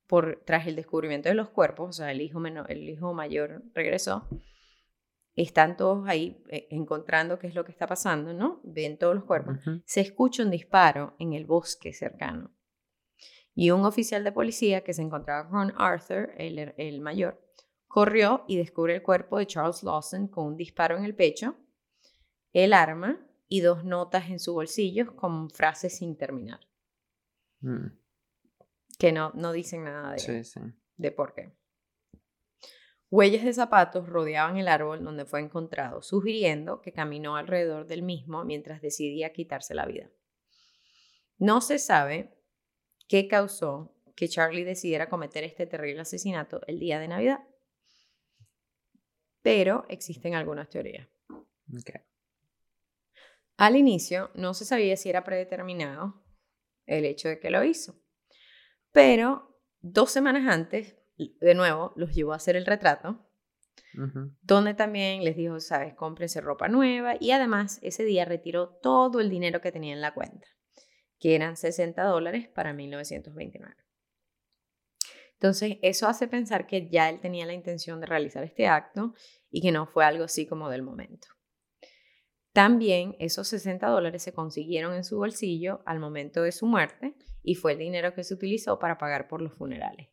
[0.06, 3.62] por, tras el descubrimiento de los cuerpos, o sea, el hijo, menor, el hijo mayor
[3.74, 4.26] regresó,
[5.36, 8.60] están todos ahí eh, encontrando qué es lo que está pasando, ¿no?
[8.64, 9.58] Ven todos los cuerpos.
[9.84, 12.50] Se escucha un disparo en el bosque cercano.
[13.54, 17.40] Y un oficial de policía que se encontraba con Arthur, el, el mayor,
[17.86, 21.56] corrió y descubre el cuerpo de Charles Lawson con un disparo en el pecho,
[22.52, 26.60] el arma y dos notas en su bolsillo con frases sin terminar.
[27.60, 27.88] Mm.
[28.98, 31.52] Que no, no dicen nada de, de por qué.
[33.10, 38.44] Huellas de zapatos rodeaban el árbol donde fue encontrado, sugiriendo que caminó alrededor del mismo
[38.44, 40.10] mientras decidía quitarse la vida.
[41.38, 42.36] No se sabe
[43.06, 47.38] qué causó que Charlie decidiera cometer este terrible asesinato el día de Navidad,
[49.40, 51.08] pero existen algunas teorías.
[53.58, 56.22] Al inicio no se sabía si era predeterminado
[56.86, 58.00] el hecho de que lo hizo,
[58.92, 63.26] pero dos semanas antes de nuevo, los llevó a hacer el retrato,
[64.42, 69.28] donde también les dijo, sabes, cómprense ropa nueva y además ese día retiró todo el
[69.28, 70.46] dinero que tenía en la cuenta,
[71.18, 73.74] que eran 60 dólares para 1929.
[75.32, 79.14] Entonces, eso hace pensar que ya él tenía la intención de realizar este acto
[79.50, 81.28] y que no fue algo así como del momento.
[82.58, 87.54] También esos 60 dólares se consiguieron en su bolsillo al momento de su muerte y
[87.54, 90.08] fue el dinero que se utilizó para pagar por los funerales.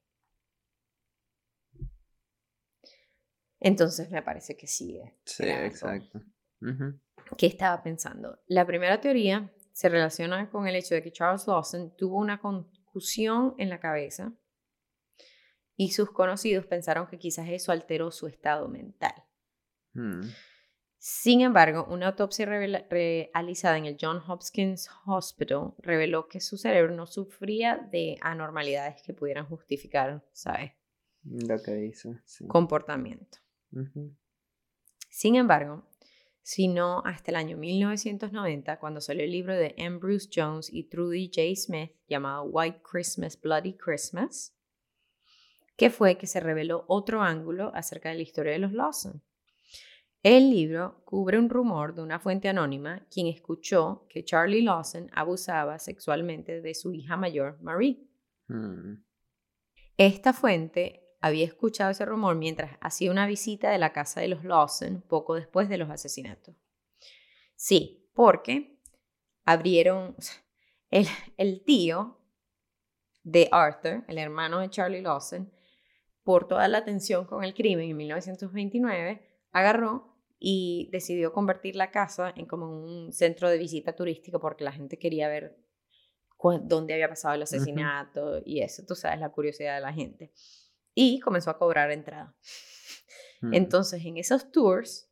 [3.60, 5.02] Entonces me parece que sí.
[5.24, 6.22] Sí, exacto.
[7.36, 8.38] ¿Qué estaba pensando?
[8.46, 13.56] La primera teoría se relaciona con el hecho de que Charles Lawson tuvo una confusión
[13.58, 14.32] en la cabeza
[15.76, 19.16] y sus conocidos pensaron que quizás eso alteró su estado mental.
[19.94, 20.22] Hmm.
[21.08, 27.06] Sin embargo, una autopsia realizada en el John Hopkins Hospital reveló que su cerebro no
[27.06, 30.72] sufría de anormalidades que pudieran justificar, ¿sabes?
[31.24, 32.16] Lo que hizo.
[32.48, 33.38] Comportamiento.
[35.08, 35.88] Sin embargo,
[36.42, 40.00] sino hasta el año 1990, cuando salió el libro de M.
[40.00, 41.56] Bruce Jones y Trudy J.
[41.56, 44.58] Smith llamado White Christmas, Bloody Christmas,
[45.78, 49.22] que fue que se reveló otro ángulo acerca de la historia de los Lawson.
[50.26, 55.78] El libro cubre un rumor de una fuente anónima quien escuchó que Charlie Lawson abusaba
[55.78, 58.10] sexualmente de su hija mayor, Marie.
[58.48, 59.04] Hmm.
[59.98, 64.44] Esta fuente había escuchado ese rumor mientras hacía una visita de la casa de los
[64.44, 66.56] Lawson poco después de los asesinatos.
[67.56, 68.82] Sí, porque
[69.46, 70.16] abrieron
[70.90, 71.06] el,
[71.38, 72.20] el tío
[73.22, 75.54] de Arthur, el hermano de Charlie Lawson,
[76.24, 82.34] por toda la atención con el crimen en 1929, agarró y decidió convertir la casa
[82.36, 85.58] en como un centro de visita turística porque la gente quería ver
[86.64, 90.32] dónde había pasado el asesinato y eso, tú sabes, la curiosidad de la gente
[90.94, 92.36] y comenzó a cobrar entrada.
[93.42, 93.54] Mm.
[93.54, 95.12] Entonces, en esos tours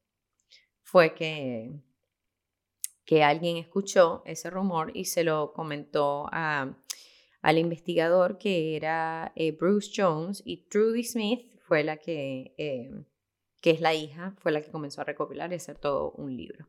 [0.81, 1.71] fue que,
[3.05, 6.77] que alguien escuchó ese rumor y se lo comentó a,
[7.41, 12.91] al investigador que era eh, Bruce Jones y Trudy Smith fue la que, eh,
[13.63, 16.67] que es la hija, fue la que comenzó a recopilar y hacer todo un libro.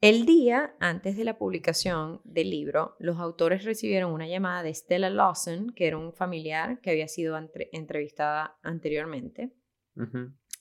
[0.00, 5.10] El día antes de la publicación del libro, los autores recibieron una llamada de Stella
[5.10, 7.36] Lawson, que era un familiar que había sido
[7.72, 9.52] entrevistada anteriormente.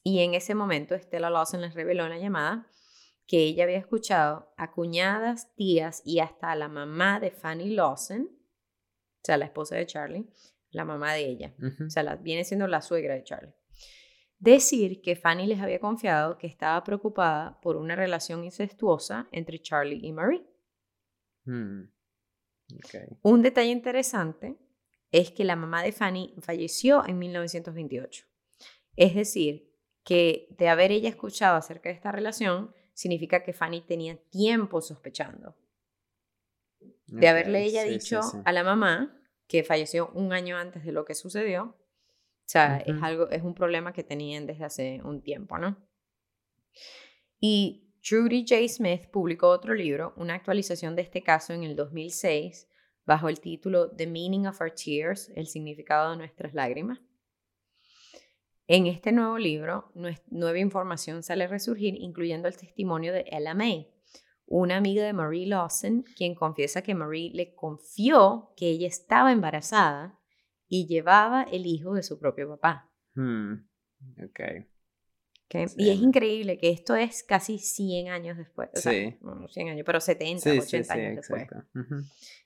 [0.03, 2.67] Y en ese momento, Stella Lawson les reveló en la llamada
[3.27, 8.29] que ella había escuchado a cuñadas, tías y hasta a la mamá de Fanny Lawson,
[8.31, 10.27] o sea, la esposa de Charlie,
[10.71, 11.55] la mamá de ella.
[11.85, 13.60] O sea, viene siendo la suegra de Charlie
[14.41, 20.01] decir que Fanny les había confiado que estaba preocupada por una relación incestuosa entre Charlie
[20.03, 20.43] y Marie.
[21.45, 21.83] Hmm.
[23.21, 24.57] Un detalle interesante
[25.11, 28.25] es que la mamá de Fanny falleció en 1928.
[28.95, 29.71] Es decir,
[30.03, 35.55] que de haber ella escuchado acerca de esta relación, significa que Fanny tenía tiempo sospechando.
[37.05, 41.13] De haberle ella dicho a la mamá que falleció un año antes de lo que
[41.13, 41.75] sucedió,
[42.51, 45.77] o sea, es algo, es un problema que tenían desde hace un tiempo, ¿no?
[47.39, 48.67] Y Trudy J.
[48.67, 52.67] Smith publicó otro libro, una actualización de este caso en el 2006,
[53.05, 56.99] bajo el título The Meaning of Our Tears, el significado de nuestras lágrimas.
[58.67, 59.89] En este nuevo libro,
[60.29, 63.87] nueva información sale a resurgir, incluyendo el testimonio de Ella May,
[64.45, 70.20] una amiga de Marie Lawson, quien confiesa que Marie le confió que ella estaba embarazada
[70.73, 72.89] y llevaba el hijo de su propio papá.
[73.13, 73.55] Hmm,
[75.75, 78.69] y es increíble que esto es casi 100 años después.
[78.75, 79.17] sí.
[79.19, 81.49] no 100 años, pero 70, 80 años después.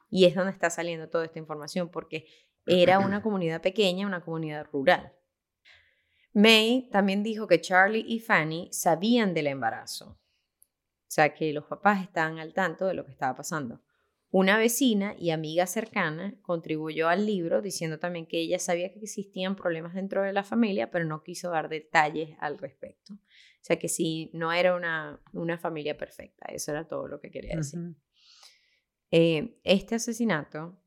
[0.10, 2.26] Y es donde está saliendo toda esta información, porque
[2.66, 5.14] era una comunidad pequeña, una comunidad rural.
[6.34, 10.20] May también dijo que Charlie y Fanny sabían del embarazo.
[11.08, 13.84] O sea, que los papás estaban al tanto de lo que estaba pasando.
[14.38, 19.56] Una vecina y amiga cercana contribuyó al libro diciendo también que ella sabía que existían
[19.56, 23.14] problemas dentro de la familia, pero no quiso dar detalles al respecto.
[23.14, 23.18] O
[23.62, 27.56] sea que sí, no era una, una familia perfecta, eso era todo lo que quería
[27.56, 27.80] decir.
[29.10, 30.78] Eh, este asesinato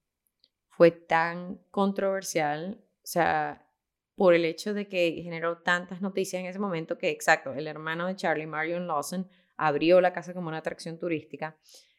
[0.68, 3.66] fue tan controversial, o sea,
[4.14, 8.08] por el hecho de que generó tantas noticias en ese momento que, exacto, el hermano
[8.08, 9.26] de Charlie, Marion Lawson,
[9.56, 11.56] abrió la casa como una atracción turística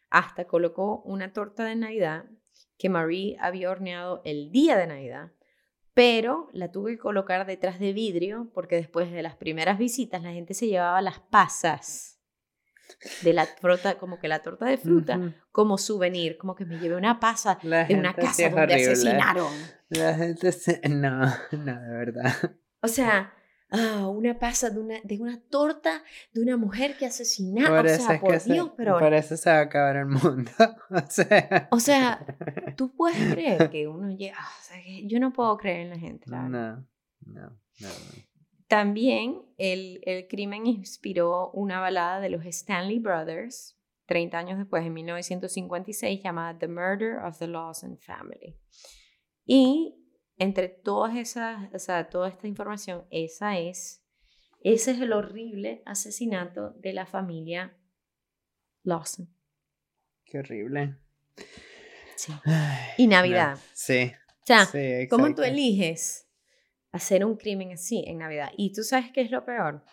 [0.10, 2.26] hasta colocó una torta de Navidad
[2.78, 5.32] que Marie había horneado el día de Navidad,
[5.94, 10.32] pero la tuve que colocar detrás de vidrio porque después de las primeras visitas la
[10.32, 12.20] gente se llevaba las pasas
[13.22, 16.96] de la fruta, como que la torta de fruta, como souvenir, como que me llevé
[16.96, 19.54] una pasa de una casa donde asesinaron.
[19.90, 20.82] La gente se...
[20.90, 22.34] No, no, de verdad.
[22.82, 23.34] O sea,
[23.72, 26.04] ah, una pasa de una, de una torta
[26.34, 27.82] de una mujer que asesinaba.
[27.82, 29.00] o sea, por Dios, pero.
[29.00, 30.52] Por eso se va a acabar el mundo.
[30.90, 31.68] o sea.
[31.72, 32.26] O sea,
[32.76, 34.38] tú puedes creer que uno llega.
[34.40, 36.26] Ah, o sea, que yo no puedo creer en la gente.
[36.28, 36.86] no, no,
[37.26, 37.58] no,
[38.68, 44.94] También el, el crimen inspiró una balada de los Stanley Brothers, 30 años después, en
[44.94, 48.58] 1956, llamada The Murder of the Lawson Family.
[49.46, 49.99] Y
[50.40, 54.04] entre todas esas, o sea, toda esta información, esa es,
[54.62, 57.78] ese es el horrible asesinato de la familia
[58.84, 59.30] Lawson.
[60.26, 60.96] Qué horrible.
[62.16, 62.34] Sí.
[62.98, 63.60] y Navidad.
[63.74, 64.12] Sí.
[64.42, 64.68] O sea,
[65.10, 66.28] ¿cómo tú eliges
[66.92, 68.52] hacer un crimen así en Navidad?
[68.58, 69.84] Y tú sabes qué es lo peor.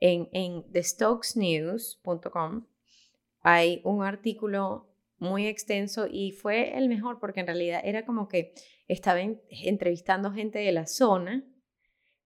[0.00, 2.66] En, en thestokesnews.com
[3.40, 4.91] hay un artículo
[5.22, 8.54] muy extenso y fue el mejor porque en realidad era como que
[8.88, 11.44] estaba entrevistando gente de la zona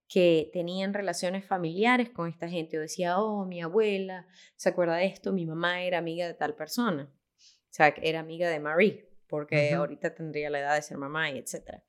[0.09, 2.77] que tenían relaciones familiares con esta gente.
[2.77, 4.27] Yo decía, oh, mi abuela
[4.57, 7.13] se acuerda de esto, mi mamá era amiga de tal persona.
[7.39, 11.39] O sea, era amiga de Marie, porque ahorita tendría la edad de ser mamá y
[11.39, 11.83] etc.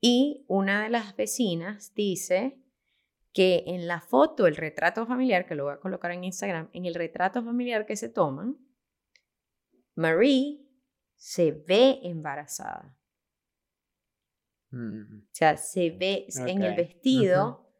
[0.00, 2.58] Y una de las vecinas dice
[3.34, 6.86] que en la foto, el retrato familiar, que lo voy a colocar en Instagram, en
[6.86, 8.56] el retrato familiar que se toman,
[10.00, 10.66] Marie
[11.14, 12.96] se ve embarazada.
[14.70, 15.18] Mm.
[15.18, 17.70] O sea, se ve en el vestido,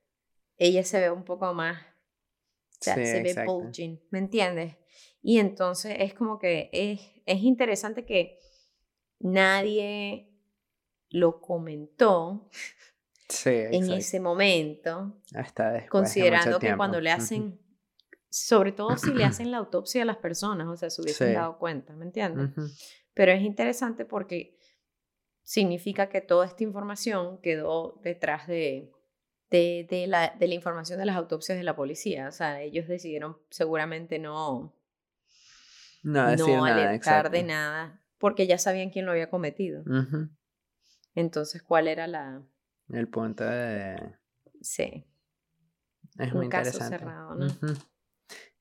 [0.58, 4.76] ella se ve un poco más, o sea, se ve bulging, ¿me entiendes?
[5.22, 8.38] Y entonces es como que es, es interesante que
[9.18, 10.30] nadie
[11.08, 12.50] lo comentó
[13.46, 17.58] en ese momento, Hasta considerando que cuando le hacen,
[18.30, 21.58] sobre todo si le hacen la autopsia a las personas, o sea, se hubiesen dado
[21.58, 22.50] cuenta, ¿me entiendes?
[23.12, 24.56] Pero es interesante porque
[25.42, 28.92] significa que toda esta información quedó detrás de,
[29.50, 32.28] de, la, de la información de las autopsias de la policía.
[32.28, 34.72] O sea, ellos decidieron seguramente no,
[36.02, 39.82] no, no alertar de nada porque ya sabían quién lo había cometido.
[41.14, 42.42] Entonces, ¿cuál era la...
[42.90, 43.96] El punto de...
[44.60, 45.04] Sí.
[46.18, 46.98] Es muy interesante.
[46.98, 47.46] cerrado, ¿no?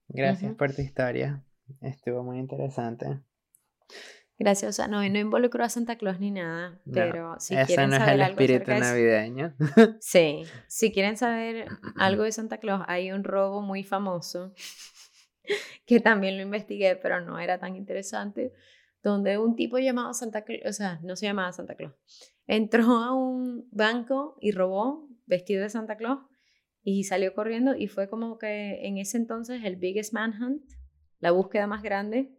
[0.09, 1.43] Gracias por tu historia.
[1.81, 3.21] Estuvo muy interesante.
[4.39, 7.97] Gracias, o sea, no, no involucró a Santa Claus ni nada, pero si quieren no
[7.97, 9.53] saber es el espíritu navideño.
[9.99, 14.53] Sí, si quieren saber algo de Santa Claus, hay un robo muy famoso
[15.85, 18.53] que también lo investigué, pero no era tan interesante,
[19.03, 21.93] donde un tipo llamado Santa Claus, o sea, no se llamaba Santa Claus,
[22.47, 26.19] entró a un banco y robó vestido de Santa Claus
[26.81, 30.63] y salió corriendo y fue como que en ese entonces el biggest manhunt,
[31.19, 32.35] la búsqueda más grande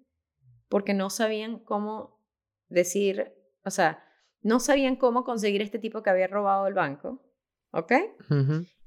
[0.69, 2.21] porque no sabían cómo
[2.69, 3.33] decir,
[3.65, 4.05] o sea,
[4.41, 7.23] no sabían cómo conseguir este tipo que había robado el banco,
[7.73, 7.93] ¿ok?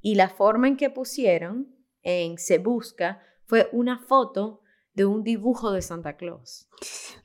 [0.01, 4.61] Y la forma en que pusieron en Se Busca fue una foto
[4.93, 6.69] de un dibujo de Santa Claus.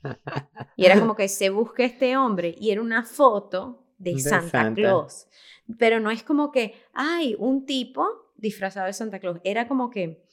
[0.75, 5.27] Y era como que se busca este hombre y era una foto de, Santa, Claus.
[5.77, 9.39] Pero no es como que, hay un tipo disfrazado de Santa Claus.
[9.43, 10.23] Era como que,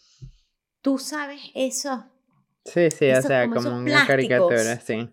[0.80, 2.06] tú sabes eso.
[2.64, 5.08] Sí, sí, o sea, como, una caricatura, sí.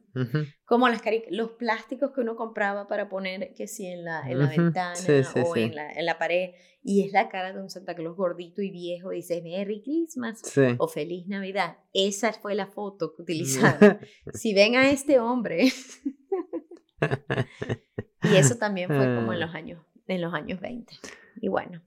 [0.66, 4.48] Como las los plásticos que uno compraba para poner, que sí, en la, en la
[4.48, 5.00] ventana
[5.46, 6.52] o En, la, en la pared.
[6.82, 9.14] Y es la cara de un Santa Claus gordito y viejo.
[9.14, 10.42] Y dice Merry Christmas
[10.80, 11.78] o Feliz Navidad.
[11.94, 14.00] Esa fue la foto que utilizaron.
[14.34, 15.72] si ven a este hombre.
[18.24, 20.94] y eso también fue como en los años, en los años 20.
[21.42, 21.82] Y bueno.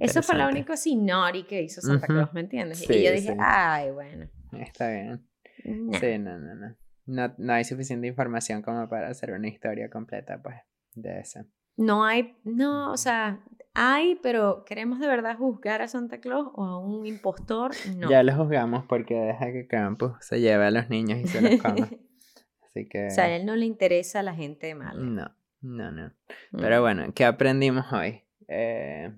[0.00, 2.88] Eso fue lo único naughty que hizo Santa Claus, ¿me entiendes?
[2.88, 4.28] y yo dije, ay, bueno.
[4.52, 5.26] Está bien.
[5.64, 6.76] Sí, no, no, no
[7.08, 10.56] no, no hay suficiente información como para hacer una historia completa, pues,
[10.94, 11.40] de eso.
[11.76, 13.40] No hay, no, o sea,
[13.74, 17.72] hay, pero ¿queremos de verdad juzgar a Santa Claus o a un impostor?
[17.96, 18.10] No.
[18.10, 21.62] Ya lo juzgamos porque deja que Campus se lleve a los niños y se los
[21.62, 21.88] coma.
[22.66, 23.06] Así que...
[23.06, 25.00] O sea, a él no le interesa a la gente mala.
[25.00, 26.12] No, no, no.
[26.52, 26.80] Pero mm.
[26.80, 28.24] bueno, ¿qué aprendimos hoy?
[28.48, 29.12] Eh,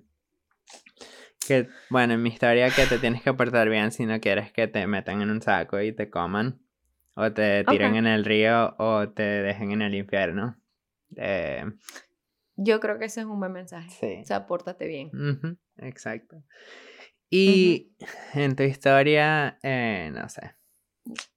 [1.47, 4.67] que, bueno, en mi historia que te tienes que portar bien si no quieres que
[4.67, 6.61] te metan en un saco y te coman.
[7.13, 10.57] O te tiren en el río o te dejen en el infierno.
[11.17, 11.65] Eh,
[12.55, 13.89] Yo creo que ese es un buen mensaje.
[13.89, 14.21] Sí.
[14.21, 15.11] O sea, pórtate bien.
[15.77, 16.43] exacto.
[17.29, 17.93] Y
[18.33, 20.55] en tu historia, eh, no sé.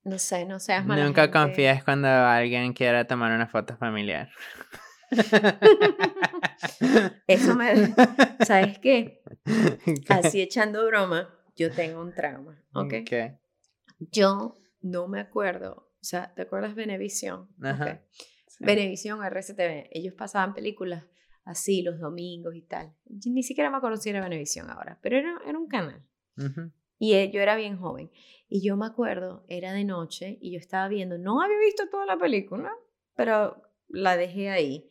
[0.02, 4.30] No sé, no seas mala Nunca confíes cuando alguien quiera tomar una foto familiar.
[7.26, 7.74] Eso me...
[8.46, 9.22] ¿Sabes qué?
[10.08, 12.94] Así echando broma, yo tengo un trauma, ¿ok?
[13.04, 13.38] ¿Qué?
[13.98, 17.48] Yo no me acuerdo, o sea, ¿te acuerdas Venevisión?
[17.62, 18.02] Ajá.
[18.60, 21.04] Venevisión, RCTV, ellos pasaban películas
[21.44, 22.94] así los domingos y tal.
[23.08, 26.02] ni siquiera me acuerdo si era Venevisión ahora, pero era, era un canal.
[26.98, 28.10] Y eh, yo era bien joven.
[28.48, 32.06] Y yo me acuerdo, era de noche y yo estaba viendo, no había visto toda
[32.06, 32.72] la película,
[33.14, 34.88] pero la dejé ahí.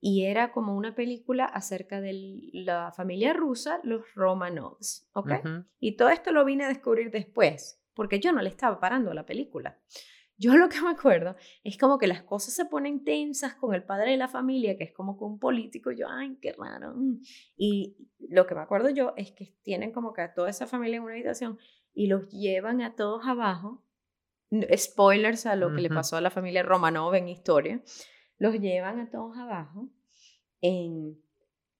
[0.00, 5.32] Y era como una película acerca de la familia rusa, los Romanovs, ¿ok?
[5.80, 9.14] Y todo esto lo vine a descubrir después, porque yo no le estaba parando a
[9.14, 9.78] la película.
[10.38, 11.34] Yo lo que me acuerdo
[11.64, 14.84] es como que las cosas se ponen tensas con el padre de la familia, que
[14.84, 16.92] es como con un político, yo, ay, qué raro.
[16.94, 17.22] Mm".
[17.56, 17.96] Y
[18.28, 21.04] lo que me acuerdo yo es que tienen como que a toda esa familia en
[21.04, 21.58] una habitación
[21.94, 23.82] y los llevan a todos abajo.
[24.76, 27.82] Spoilers a lo que le pasó a la familia Romanov en historia.
[28.38, 29.88] Los llevan a todos abajo
[30.60, 31.18] en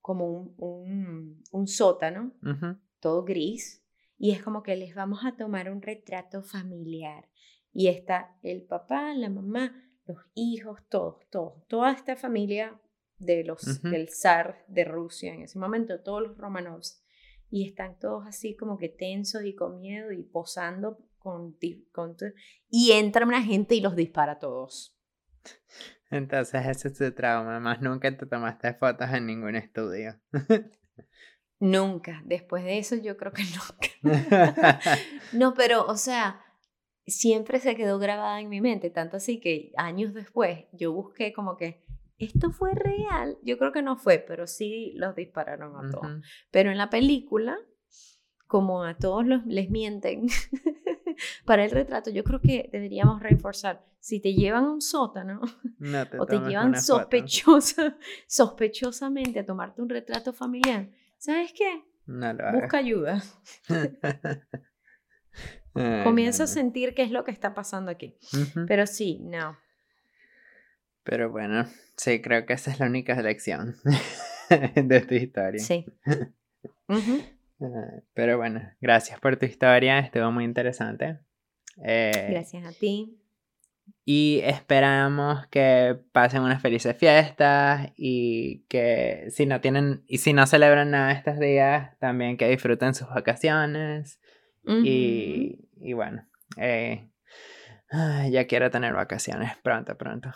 [0.00, 2.32] como un, un, sótano,
[3.00, 3.84] todo gris,
[4.18, 7.28] y es como que les vamos a tomar un retrato familiar.
[7.72, 12.80] Y está el papá, la mamá, los hijos, todos, todos, toda esta familia
[13.18, 17.02] de los, del zar de Rusia en ese momento, todos los Romanovs.
[17.50, 21.57] Y están todos así como que tensos y con miedo y posando con,
[21.92, 22.16] con
[22.70, 24.96] y entra una gente y los dispara a todos.
[26.11, 30.20] Entonces ese es tu trauma, más nunca te tomaste fotos en ningún estudio.
[31.59, 32.22] Nunca.
[32.24, 33.42] Después de eso yo creo que
[34.02, 34.80] nunca.
[35.32, 36.40] no, pero, o sea,
[37.07, 41.57] siempre se quedó grabada en mi mente, tanto así que años después yo busqué como
[41.57, 41.84] que,
[42.18, 43.38] ¿esto fue real?
[43.42, 46.22] Yo creo que no fue, pero sí los dispararon a todos.
[46.50, 47.59] Pero en la película,
[48.46, 50.26] como a todos los, les mienten
[51.44, 55.40] para el retrato, yo creo que deberíamos reforzar, si te llevan a un sótano
[56.18, 57.96] o te llevan sospechosa,
[58.26, 60.88] sospechosamente a tomarte un retrato familiar,
[61.18, 61.84] ¿sabes qué?
[62.60, 63.22] Busca ayuda.
[66.04, 68.16] Comienza a sentir qué es lo que está pasando aquí.
[68.66, 69.58] Pero sí, no.
[71.02, 73.76] Pero bueno, sí, creo que esa es la única lección
[74.74, 75.60] de tu historia.
[75.60, 75.84] Sí.
[78.14, 81.18] Pero bueno, gracias por tu historia, estuvo muy interesante.
[81.84, 83.18] Eh, gracias a ti.
[84.04, 90.46] Y esperamos que pasen unas felices fiestas y que si no tienen y si no
[90.46, 94.20] celebran nada estos días, también que disfruten sus vacaciones.
[94.64, 96.26] y, y, bueno,
[96.57, 97.09] eh,
[98.30, 100.30] ya quiero tener vacaciones pronto, pronto.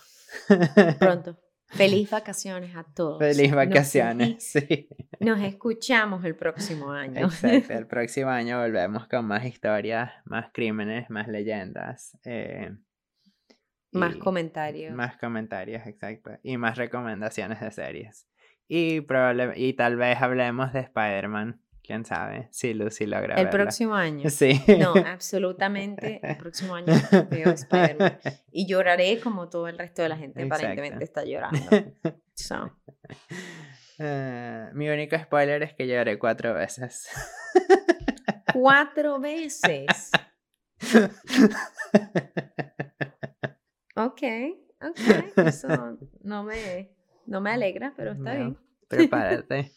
[0.99, 1.37] Pronto.
[1.71, 3.19] Feliz vacaciones a todos.
[3.19, 4.89] Feliz vacaciones, sí.
[5.21, 7.27] Nos escuchamos el próximo año.
[7.27, 12.19] Exacto, el próximo año volvemos con más historias, más crímenes, más leyendas.
[12.25, 12.73] Eh,
[13.93, 14.95] más comentarios.
[14.95, 16.31] Más comentarios, exacto.
[16.43, 18.27] Y más recomendaciones de series.
[18.69, 21.61] Y, probable, y tal vez hablemos de Spider-Man,
[21.91, 22.47] quién sabe.
[22.53, 23.35] Sí, Lucy logra.
[23.35, 24.23] El próximo año.
[24.31, 24.63] Sí.
[24.79, 26.21] No, absolutamente.
[26.23, 26.95] El próximo año
[27.29, 28.19] veo Spider-Man.
[28.53, 31.59] Y lloraré como todo el resto de la gente aparentemente está llorando.
[34.03, 37.07] Eh, mi único spoiler es que lloré cuatro veces.
[38.55, 40.11] Cuatro veces.
[43.95, 44.23] ok,
[44.81, 45.37] ok.
[45.37, 46.95] Eso no me,
[47.27, 48.57] no me alegra, pero está bien.
[48.89, 49.71] Prepárate.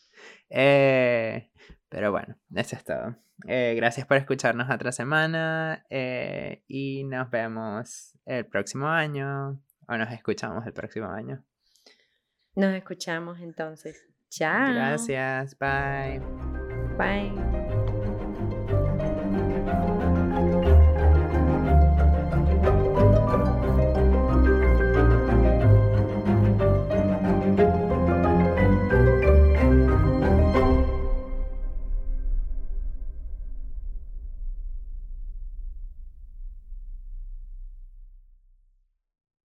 [0.49, 1.51] Eh,
[1.93, 3.15] pero bueno, eso es todo.
[3.47, 10.11] Eh, gracias por escucharnos otra semana eh, y nos vemos el próximo año o nos
[10.11, 11.45] escuchamos el próximo año.
[12.55, 14.07] Nos escuchamos entonces.
[14.27, 14.73] Chao.
[14.73, 15.55] Gracias.
[15.59, 16.19] Bye.
[16.97, 17.62] Bye.